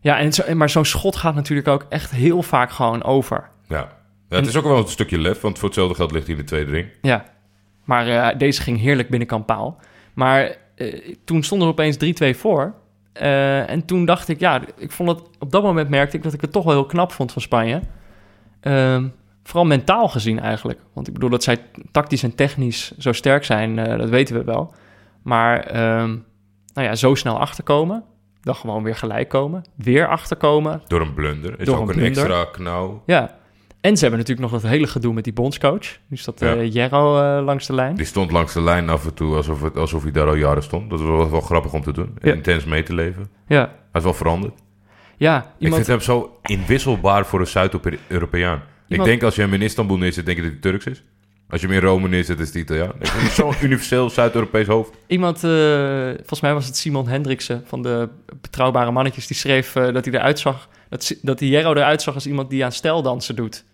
[0.00, 3.48] Ja, en zo, maar zo'n schot gaat natuurlijk ook echt heel vaak gewoon over.
[3.68, 3.88] Ja.
[4.28, 6.40] Ja, het is ook wel een stukje lef, want voor hetzelfde geld ligt hij in
[6.40, 6.88] de tweede ring.
[7.02, 7.24] Ja.
[7.84, 9.80] Maar eh, deze ging heerlijk binnenkant paal.
[10.14, 11.96] Maar eh, toen stonden we opeens
[12.34, 12.74] 3-2 voor.
[13.12, 15.20] En toen dacht ik, ja, ik vond het...
[15.38, 17.80] Op dat moment merkte ik dat ik het toch wel heel knap vond van Spanje.
[18.60, 19.08] Ehm,
[19.42, 20.80] vooral mentaal gezien eigenlijk.
[20.92, 21.58] Want ik bedoel, dat zij
[21.90, 24.74] tactisch en technisch zo sterk zijn, eh, dat weten we wel.
[25.22, 26.08] Maar ehm,
[26.74, 28.04] nou ja, zo snel achterkomen.
[28.40, 29.64] Dan gewoon weer gelijk komen.
[29.76, 30.82] Weer achterkomen.
[30.86, 31.60] Door een blunder.
[31.60, 33.02] Is Door ook een extra knauw.
[33.06, 33.40] Ja.
[33.80, 35.98] En ze hebben natuurlijk nog dat hele gedoe met die bondscoach.
[36.06, 36.54] Nu staat Ja.
[36.54, 37.94] eh Jerro eh, langs de lijn.
[37.94, 40.62] Die stond langs de lijn af en toe alsof, het, alsof hij daar al jaren
[40.62, 40.90] stond.
[40.90, 42.14] Dat was wel, wel grappig om te doen.
[42.20, 42.32] Ja.
[42.32, 43.30] Intens mee te leven.
[43.46, 43.58] Ja.
[43.60, 44.54] Hij is wel veranderd.
[45.16, 48.62] Ja, Ik vind hem zo inwisselbaar voor een Zuid-Europeaan.
[48.92, 51.02] Iemand- denk als je hem in Istanbul neerzet, denk je dat hij Turks is.
[51.48, 52.92] Als je hem in Rome neerzet, is het Italiaan.
[53.00, 54.90] Ik het Zo'n universeel Zuid-Europees hoofd.
[55.06, 55.50] Iemand, eh,
[56.16, 58.08] volgens mij was het Simon Hendriksen van de
[58.40, 62.14] Betrouwbare Mannetjes, die schreef eh, dat hij eruit zag, dat, dat die Jero eruit zag
[62.14, 63.64] als iemand die aan stijldansen doet.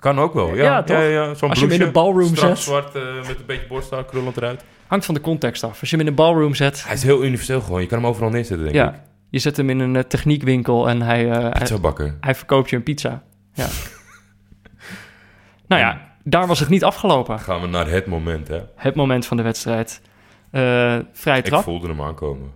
[0.00, 0.62] Kan ook wel, ja.
[0.62, 1.36] Ja, toch?
[1.38, 2.58] Zo'n Als je hem in een ballroom zet.
[2.58, 4.64] zwart eh, met een beetje borsthaar, krullend eruit.
[4.86, 5.80] Hangt van de context af.
[5.80, 7.80] Als je hem in een ballroom zet, Hij is heel universeel gewoon.
[7.80, 8.74] Je kan hem overal neerzetten, denk ik.
[8.94, 12.16] ja, je zet hem in een eh, techniekwinkel en hij, eh, hij, Pizza bakken.
[12.20, 13.22] hij verkoopt je een pizza.
[13.54, 13.66] Ja.
[15.68, 17.38] nou ja, daar was het niet afgelopen.
[17.40, 18.60] Gaan we naar het moment, hè.
[18.76, 20.00] Het moment van de wedstrijd.
[20.50, 21.62] Eh vrije Ik trap.
[21.62, 22.52] voelde hem aankomen.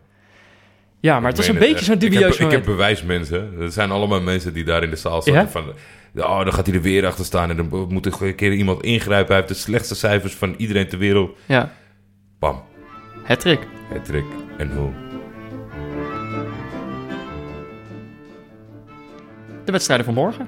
[1.01, 2.03] Ja, maar het was Ik een beetje zo'n echt.
[2.03, 2.65] Ik dubieus heb, ik heb moment.
[2.65, 3.53] bewijsmensen.
[3.61, 5.49] Er zijn allemaal mensen die daar in de zaal zitten Ja?
[5.49, 5.65] van...
[6.17, 8.83] Oh, dan gaat hij er weer achter staan en dan moet er een keer iemand
[8.83, 9.27] ingrijpen.
[9.27, 11.39] Hij heeft de slechtste cijfers van iedereen ter wereld.
[11.47, 11.71] Ja,
[12.39, 12.63] Bam,
[13.23, 13.67] het trick.
[13.93, 14.25] het trick
[14.59, 14.91] en hoe.
[19.65, 20.47] De wedstrijden van morgen.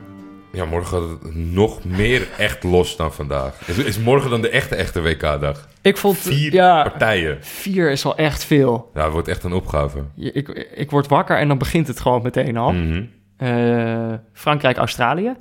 [0.54, 3.68] Ja, morgen gaat het nog meer echt los dan vandaag.
[3.68, 5.68] Is, is morgen dan de echte, echte WK-dag?
[5.82, 6.16] Ik vond...
[6.18, 7.38] Vier ja, partijen.
[7.40, 8.90] vier is al echt veel.
[8.94, 10.04] Ja, het wordt echt een opgave.
[10.14, 12.72] Je- Ik, ik word wakker en dan begint het gewoon meteen al.
[12.72, 13.04] Mhm.
[13.36, 15.32] Eh, Frankrijk-Australië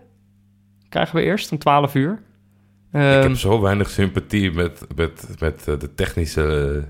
[0.89, 2.11] krijgen we eerst om 12 uur.
[2.91, 6.84] Ik Ehm, heb zo weinig sympathie met, met, met eh, de technische,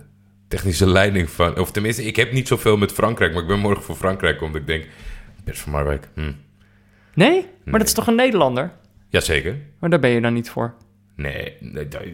[0.47, 1.59] technische leiding van...
[1.59, 4.61] Of tenminste, ik heb niet zoveel met Frankrijk, maar ik ben morgen voor Frankrijk omdat
[4.61, 4.86] ik denk...
[5.43, 6.32] Bert van Marwijk, hm.
[7.14, 7.45] Nee?
[7.66, 8.72] Maar dat is toch een Nederlander?
[9.09, 9.57] Jazeker.
[9.80, 10.74] Maar daar ben je dan niet voor.
[11.16, 11.57] Nee,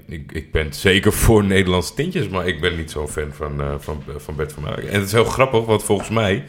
[0.08, 3.74] ik, ik ben zeker voor Nederlandse tintjes, maar ik ben niet zo'n fan van, eh,
[3.78, 4.88] van, van Bert van Marwijk.
[4.88, 6.44] En het is heel grappig, want volgens mij,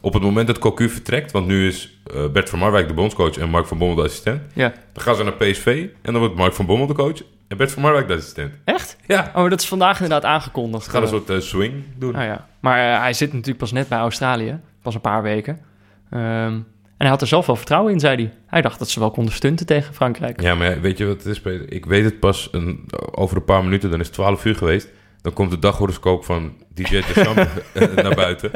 [0.00, 3.36] op het moment dat Cocu vertrekt, want nu is eh, Bert van Marwijk de bondscoach
[3.38, 4.72] en Mark van Bommel de assistent, Ja.
[4.92, 7.72] dan gaan ze naar PSV en dan wordt Mark van Bommel de coach en Bert
[7.72, 8.52] van Marwijk de assistent.
[8.64, 8.96] Echt?
[9.06, 10.84] Ja, Oh, maar dat is vandaag inderdaad aangekondigd.
[10.84, 12.16] ze gaan een Eh, soort swing doen.
[12.16, 12.46] Oh ja.
[12.60, 14.58] Maar hij zit natuurlijk pas net bij Australië.
[14.82, 15.58] Pas een paar weken.
[16.10, 16.66] Ehm, en
[17.00, 18.32] hij had er zelf wel vertrouwen in, zei hij.
[18.46, 20.40] Hij dacht dat ze wel konden stunten tegen Frankrijk.
[20.40, 21.72] Ja, maar weet je wat het is, Peter?
[21.72, 24.88] Ik weet het pas een, over een paar minuten, dan is het 12 uur geweest.
[25.22, 28.50] Dan komt de daghoroscoop van DJ eh, naar buiten.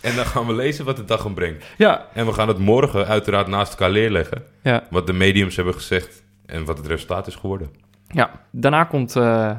[0.00, 1.64] En dan gaan we lezen wat de dag hem brengt.
[1.76, 2.06] Ja.
[2.14, 4.42] En we gaan het morgen uiteraard naast elkaar neerleggen.
[4.62, 4.84] Ja.
[4.90, 7.70] Wat de mediums hebben gezegd en wat het resultaat is geworden.
[8.08, 8.30] ja.
[8.50, 9.56] Daarna komt eh,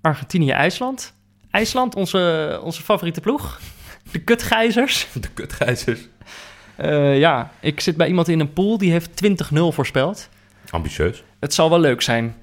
[0.00, 1.14] Argentinië-IJsland.
[1.50, 3.60] IJsland, onze, onze favoriete ploeg.
[4.12, 5.08] De kutgijzers.
[5.20, 6.08] De kutgijzers.
[6.76, 10.28] Eh, ja, ik zit bij iemand in een pool die heeft 20-0 voorspeld.
[10.70, 11.24] Ambitieus.
[11.40, 12.34] Het zal wel leuk zijn.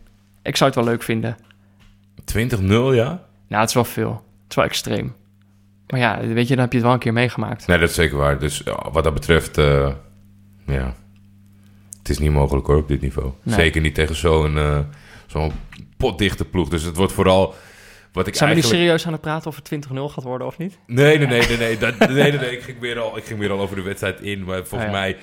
[0.43, 1.37] Ik zou het wel leuk vinden.
[2.25, 3.23] 20-0, ja?
[3.47, 4.11] Nou, het is wel veel.
[4.11, 5.15] Het is wel extreem.
[5.87, 7.67] Maar ja, weet je, dan heb je het wel een keer meegemaakt.
[7.67, 8.39] Nee, dat is zeker waar.
[8.39, 9.91] Dus ja, wat dat betreft, eh,
[10.65, 10.95] ja.
[11.97, 13.31] Het is niet mogelijk hoor, op dit niveau.
[13.43, 13.55] Nee.
[13.55, 14.79] Zeker niet tegen zo'n eh,
[15.27, 15.51] zo'n
[15.97, 16.69] potdichte ploeg.
[16.69, 17.55] Dus het wordt vooral...
[18.13, 20.57] Wat ik Zijn we nu serieus aan het praten of het 20-0 gaat worden of
[20.57, 20.77] niet?
[20.87, 21.77] Nee, nee, nee, nee, nee.
[21.77, 22.51] Dat, nee, nee, nee.
[22.51, 24.43] Ik, ging weer al, ik ging weer al over de wedstrijd in.
[24.43, 24.97] Maar volgens ja.
[24.97, 25.17] mij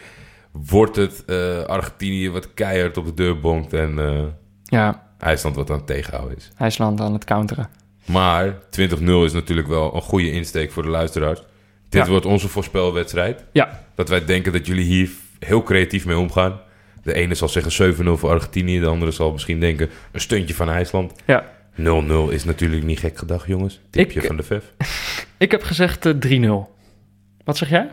[0.53, 3.73] wordt het eh, Argentinië wat keihard op de deur bonkt.
[3.73, 4.23] En eh,
[4.65, 6.51] Ja, IJsland wat aan het tegenhouden is.
[6.59, 7.69] IJsland aan het counteren.
[8.05, 8.59] Maar 20-0
[9.25, 11.43] is natuurlijk wel een goede insteek voor de luisteraars.
[11.89, 12.11] Dit Ja.
[12.11, 13.45] wordt onze voorspelwedstrijd.
[13.53, 16.61] Ja, Dat wij denken dat jullie hier heel creatief mee omgaan.
[17.03, 18.81] De ene zal zeggen 7-0 voor Argentinië.
[18.81, 21.13] De andere zal misschien denken een stuntje van IJsland.
[21.27, 21.55] ja.
[21.81, 23.81] 0-0 is natuurlijk niet gek gedacht, jongens.
[23.91, 24.73] Tipje Ik- van de VEF.
[25.39, 26.13] Ik heb gezegd eh,
[26.67, 26.75] 3-0.
[27.45, 27.91] Wat zeg jij?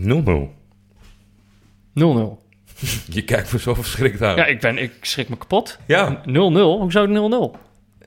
[0.00, 0.02] 0-0.
[0.02, 0.02] 0-0.
[3.16, 4.36] Je kijkt me zo verschrikt aan.
[4.36, 5.78] Ja, ik, ben, ik schrik me kapot.
[5.78, 5.84] 0-0?
[5.86, 7.58] Ja, Hoezo 0-0?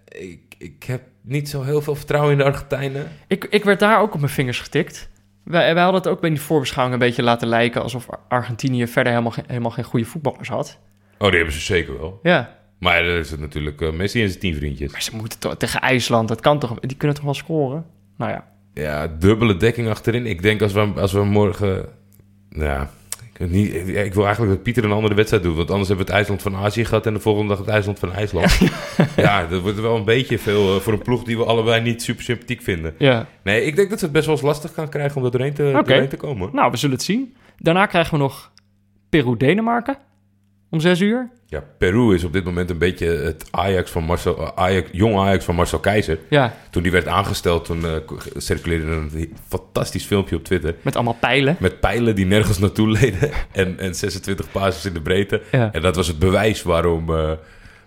[0.08, 3.08] ik, ik heb niet zo heel veel vertrouwen in de Argentijnen.
[3.28, 5.10] Ik, ik werd daar ook op mijn vingers getikt.
[5.44, 7.82] Wij, wij hadden het ook bij die voorbeschouwing een beetje laten lijken...
[7.82, 10.78] alsof Argentinië verder helemaal, helemaal geen goede voetballers had.
[11.18, 12.20] Oh, die hebben ze zeker wel.
[12.24, 14.92] Ja, Maar er is het natuurlijk eh, Messi en zijn tien vriendjes.
[14.92, 16.80] maar ze moeten toch tegen IJsland, dat kan toch...
[16.80, 17.86] Die kunnen toch wel scoren?
[18.18, 20.26] Nou ja, Ja, dubbele dekking achterin.
[20.26, 21.86] Ik denk als we, als we morgen...
[22.50, 22.90] Ja,
[23.34, 25.56] ik, niet, ik wil eigenlijk dat Pieter een andere wedstrijd doet.
[25.56, 27.06] Want anders hebben we het IJsland van Azië gehad...
[27.06, 28.60] en de volgende dag het IJsland van IJsland.
[29.16, 31.24] ja, dat wordt wel een beetje veel eh, voor een ploeg...
[31.24, 32.94] die we allebei niet super sympathiek vinden.
[32.98, 33.28] ja.
[33.44, 35.18] Nee, ik denk dat ze het best wel eens lastig gaan krijgen...
[35.18, 35.88] om er doorheen te, Oké.
[35.88, 36.50] doorheen te komen.
[36.54, 37.36] Nou, we zullen het zien.
[37.58, 38.52] Daarna krijgen we nog
[39.10, 39.98] Peru-Denemarken
[40.70, 41.30] om 6 uur.
[41.50, 44.38] Ja, Peru is op dit moment een beetje het Ajax van Marcel...
[44.38, 46.20] eh, Ajax, jong Ajax van Marcel Keizer.
[46.30, 47.92] Ja, Toen die werd aangesteld, toen eh,
[48.38, 50.76] circuleerde een fantastisch filmpje op Twitter.
[50.82, 51.56] met allemaal pijlen.
[51.60, 53.30] Met pijlen die nergens naartoe leden.
[53.52, 55.42] En, en 26 passes in de breedte.
[55.52, 55.70] Ja.
[55.72, 57.10] En dat was het bewijs waarom...
[57.16, 57.32] eh,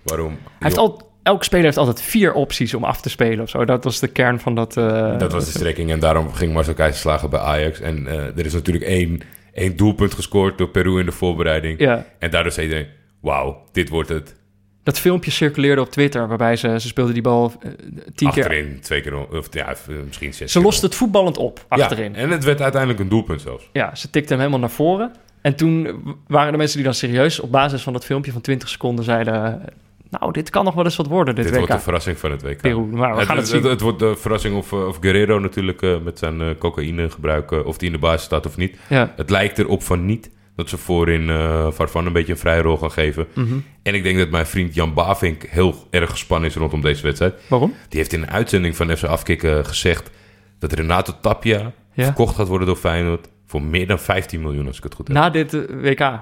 [0.03, 3.49] waarom Hij heeft al, elke speler heeft altijd vier opties om af te spelen of
[3.49, 3.65] zo.
[3.65, 4.75] Dat was de kern van dat...
[5.19, 5.91] dat was de strekking.
[5.91, 7.81] En daarom ging Marcel Keizer slagen bij Ajax.
[7.81, 8.07] En
[8.37, 9.21] er is natuurlijk één,
[9.53, 11.81] één doelpunt gescoord door Peru in de voorbereiding.
[11.81, 12.89] Ja, En daardoor zei iedereen...
[13.21, 14.35] Wauw, dit wordt het.
[14.83, 16.29] dat filmpje circuleerde op Twitter...
[16.29, 17.71] waarbij ze, ze speelden die bal eh,
[18.15, 18.45] tien keer...
[18.45, 19.29] Achterin, twee keer...
[19.29, 19.75] Of ja,
[20.07, 20.67] misschien zes Ze keer.
[20.67, 22.13] losten het voetballend op, Ja, achterin.
[22.13, 23.71] Ja, en het werd uiteindelijk een doelpunt zelfs.
[23.95, 25.13] ze tikten hem helemaal naar voren.
[25.43, 28.69] En toen waren er mensen die dan serieus op basis van dat filmpje van 20
[28.69, 29.63] seconden zeiden...
[30.11, 31.59] Nou, dit kan nog wel eens wat worden, dit, Dit WK.
[31.61, 32.61] wordt de verrassing van het WK.
[32.61, 33.63] Peru, maar we gaan het, zien.
[33.63, 37.65] Het, wordt de verrassing of, eh, of Guerrero natuurlijk eh, met zijn eh, cocaïne gebruiken,
[37.65, 38.77] of die in de basis staat of niet.
[38.89, 39.13] ja.
[39.17, 42.77] Het lijkt erop van niet dat ze voorin eh Farfan een beetje een vrije rol
[42.77, 43.27] gaan geven.
[43.35, 43.55] Mhm.
[43.83, 47.35] En ik denk dat mijn vriend Jan Bavink heel erg gespannen is rondom deze wedstrijd.
[47.49, 47.75] Waarom?
[47.89, 50.11] Die heeft in een uitzending van FC Afkikken gezegd
[50.59, 52.05] dat Renato Tapia Ja.
[52.05, 55.17] verkocht gaat worden door Feyenoord voor meer dan 15 miljoen, als ik het goed heb.
[55.17, 56.21] Na dit WK.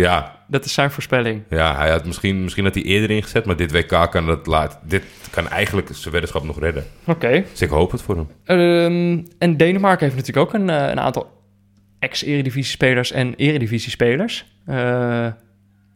[0.00, 1.42] Ja, Dat is zijn voorspelling.
[1.50, 4.78] ja hij had misschien, misschien had hij eerder ingezet, maar dit WK kan dat laat.
[4.82, 6.84] Dit kan eigenlijk zijn weddenschap nog redden.
[7.06, 7.44] Oké.
[7.50, 8.28] Dus ik hoop het voor hem.
[8.44, 11.30] Ehm, en Denemarken heeft natuurlijk ook een, eh, een aantal
[11.98, 14.46] ex-eredivisie-spelers en eredivisie-spelers.
[14.66, 15.26] Eh,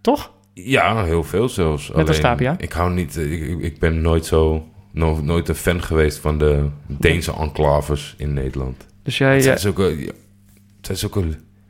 [0.01, 0.33] toch?
[0.55, 1.91] Ja, heel veel zelfs.
[1.95, 2.55] Net als Tapia?
[2.59, 3.17] Ik hou niet.
[3.17, 4.65] Ik, ik- ik ben nooit zo.
[4.93, 8.87] no- nooit een fan geweest van de Deense enclaves in Nederland.
[9.03, 9.35] Dus jij...
[9.35, 9.83] Het zijn eh, zulke,
[10.77, 11.25] het zijn zulke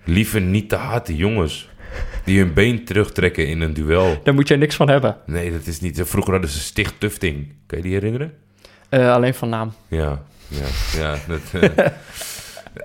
[0.05, 1.70] lieve, niet te hate jongens.
[2.24, 4.20] Die hun been terugtrekken in een duel.
[4.24, 5.16] daar moet jij niks van hebben.
[5.26, 6.01] Nee, dat is niet.
[6.05, 7.53] Vroeger hadden ze Sticht Tufting.
[7.66, 8.32] Kan je die herinneren?
[8.88, 9.72] Eh, alleen van naam.
[9.88, 10.66] Ja, ja,
[10.99, 11.16] ja.
[11.28, 11.86] Dat, eh,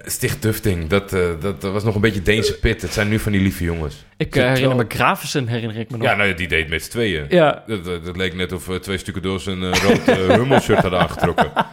[0.05, 2.81] Sticht Tufting, dat, eh, dat, dat was nog een beetje Deense pit.
[2.81, 4.05] Het zijn nu van die lieve jongens.
[4.17, 6.07] Ik herinner me Gravensen, herinner ik me nog.
[6.07, 7.25] Ja, nou, die deed met z'n tweeën.
[7.29, 10.05] Ja, Dat, dat, dat leek net of twee stukken door zijn rood
[10.37, 11.51] Hummel-shirt hadden aangetrokken.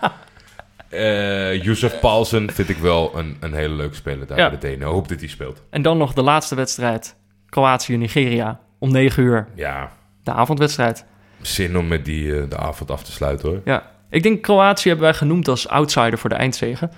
[0.89, 4.49] Eh Jozef Paulsen vind ik wel een, een hele leuke speler daar Ja.
[4.51, 4.87] bij de Denen.
[4.89, 5.63] Hoop dat hij speelt.
[5.71, 7.15] En dan nog de laatste wedstrijd.
[7.53, 8.61] Kroatië-Nigeria.
[8.79, 9.47] Om 9 uur.
[9.55, 9.91] Ja,
[10.25, 11.05] De avondwedstrijd.
[11.41, 13.61] zin om met die eh, de avond af te sluiten hoor.
[13.65, 13.91] Ja.
[14.11, 16.91] Ik denk Kroatië hebben wij genoemd als outsider voor de eindzege.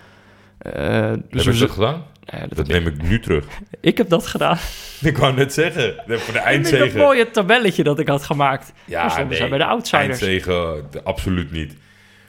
[0.58, 2.02] Eh, dus Hebben we ze dat gedaan?
[2.48, 3.44] Dat neem ik nu terug.
[3.80, 4.58] ik heb dat gedaan.
[5.00, 8.72] Ik wou net zeggen, voor de Met dat mooie tabelletje dat ik had gemaakt.
[8.84, 10.08] Ja, nee, zijn we de outsiders.
[10.08, 11.76] Eindzege, de- absoluut niet.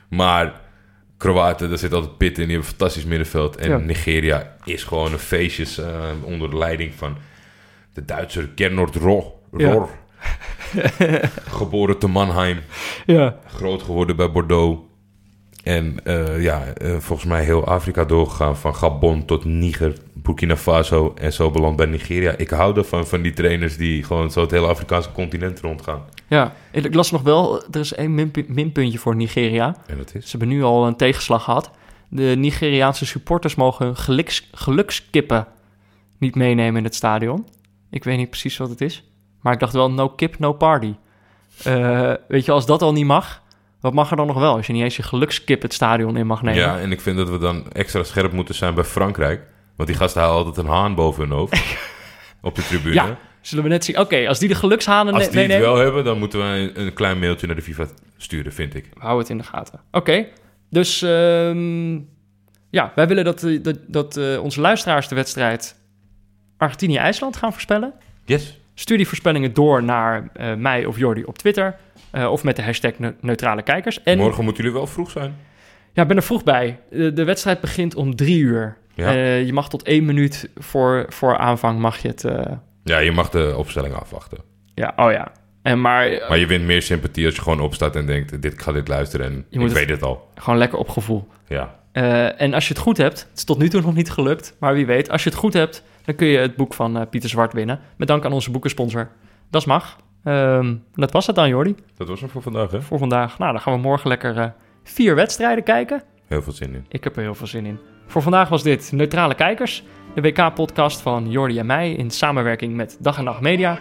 [0.10, 0.54] Maar
[1.18, 2.34] Kroaten, daar zit altijd pit in.
[2.36, 3.56] Die hebben een fantastisch middenveld.
[3.56, 3.78] En Ja.
[3.78, 5.88] Nigeria is gewoon een feestjes eh,
[6.24, 7.18] onder de leiding van
[7.96, 9.24] de Duitser Gernot Rohr.
[11.60, 12.60] Geboren te Mannheim.
[13.06, 13.36] Ja.
[13.48, 14.82] Groot geworden bij Bordeaux.
[15.64, 18.58] En eh, ja, eh, volgens mij heel Afrika doorgegaan.
[18.58, 22.32] Van Gabon tot Niger, Burkina Faso en zo beland bij Nigeria.
[22.38, 26.02] Ik hou ervan, van die trainers die gewoon zo het hele Afrikaanse continent rondgaan.
[26.28, 26.54] ja.
[26.72, 29.76] Ik las nog wel, er is één minpu- minpuntje voor Nigeria.
[29.88, 30.24] En dat is...
[30.30, 31.72] Ze hebben nu al een tegenslag gehad.
[32.10, 35.48] De Nigeriaanse supporters mogen hun geluks, gelukskippen
[36.18, 37.48] niet meenemen in het stadion.
[37.96, 39.04] Ik weet niet precies wat het is.
[39.42, 40.94] Maar ik dacht wel, no kip, no party.
[41.64, 43.42] Eh, weet je, als dat al niet mag,
[43.80, 44.56] wat mag er dan nog wel?
[44.56, 46.60] Als je niet eens je gelukskip het stadion in mag nemen.
[46.60, 49.42] Ja, en ik vind dat we dan extra scherp moeten zijn bij Frankrijk.
[49.76, 51.64] Want die gasten halen altijd een haan boven hun hoofd.
[52.42, 52.94] op de tribune.
[52.94, 54.00] Ja, Zullen we net zien.
[54.00, 56.94] Oké, als die de gelukshanen Als die het wel hebben, dan moeten we een, een
[56.94, 57.88] klein mailtje naar de FIFA
[58.18, 58.90] sturen, vind ik.
[58.98, 59.80] Hou het in de gaten.
[59.92, 60.26] Oké,
[60.70, 61.94] dus ehm,
[62.70, 65.76] ja, wij willen dat, eh, dat, dat eh, onze luisteraars de wedstrijd
[66.58, 67.94] Argentinië-IJsland gaan voorspellen.
[68.26, 68.60] Yes.
[68.74, 71.76] Stuur die voorspellingen door naar eh, mij of Jordi op Twitter.
[72.12, 74.04] eh, of met de hashtag ne- neutrale kijkers.
[74.04, 75.36] En Morgen moeten jullie wel vroeg zijn.
[75.94, 76.80] ja, ik ben er vroeg bij.
[76.90, 78.78] De, de wedstrijd begint om drie uur.
[78.94, 79.14] Ja.
[79.16, 82.26] Eh, je mag tot één minuut voor, voor aanvang mag je het...
[82.84, 84.38] Ja, je mag de opstelling afwachten.
[84.74, 85.32] ja, oh ja.
[85.62, 88.42] En maar, Maar je wint meer sympathie als je gewoon opstaat en denkt...
[88.42, 90.30] Dit, ik ga dit luisteren en ik het- weet het al.
[90.36, 91.28] gewoon lekker op gevoel.
[91.48, 91.76] Ja.
[92.38, 94.74] En als je het goed hebt, het is tot nu toe nog niet gelukt, maar
[94.74, 97.30] wie weet, als je het goed hebt, dan kun je het boek van eh, Pieter
[97.30, 97.80] Zwart winnen.
[97.98, 99.10] Met dank aan onze boekensponsor.
[99.50, 99.98] Dat mag.
[100.24, 102.82] Ehm, dat was het dan, Jordi, Dat was hem voor vandaag, hè?
[102.82, 103.38] voor vandaag.
[103.38, 104.48] Nou, dan gaan we morgen lekker eh,
[104.84, 106.04] vier wedstrijden kijken.
[106.28, 106.86] Heel veel zin in.
[106.90, 107.80] Ik heb er heel veel zin in.
[108.08, 109.84] Voor vandaag was dit Neutrale Kijkers,
[110.16, 113.78] de WK-podcast van Jordi en mij in samenwerking met Dag en Nacht Media.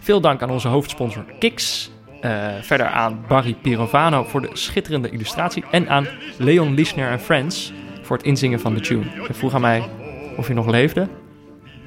[0.00, 1.90] Veel dank aan onze hoofdsponsor Kiks.
[2.20, 5.64] Eh, verder aan Barry Pirovano voor de schitterende illustratie.
[5.70, 6.06] En aan
[6.38, 7.72] Leon Lischner en Friends
[8.02, 9.04] voor het inzingen van de tune.
[9.04, 9.88] Hij vroeg aan mij
[10.36, 11.08] of hij nog leefde.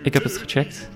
[0.03, 0.89] Ik heb het gecheckt.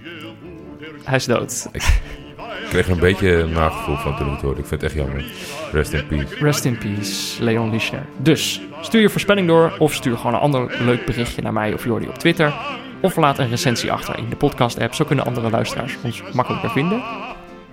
[1.04, 1.68] Hij is dood.
[1.72, 4.60] Ik kreeg er een beetje een nagevoel van toen ik het hoorde.
[4.60, 5.26] Ik vind het echt jammer.
[5.72, 6.36] Rest in peace.
[6.36, 8.06] Rest in peace, Leon Lischner.
[8.18, 11.84] Dus stuur je voorspelling door of stuur gewoon een ander leuk berichtje naar mij of
[11.84, 12.54] Jordi op Twitter.
[13.02, 14.94] Of laat een recensie achter in de podcast-app.
[14.94, 17.04] Zo kunnen andere luisteraars ons makkelijker vinden.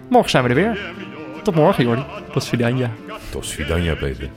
[0.09, 0.79] Morgen zijn we er weer.
[1.43, 2.05] Tot morgen, Jordi.
[2.33, 2.91] Tot Svidanja.
[3.31, 4.31] Tot Svidanja, Peter.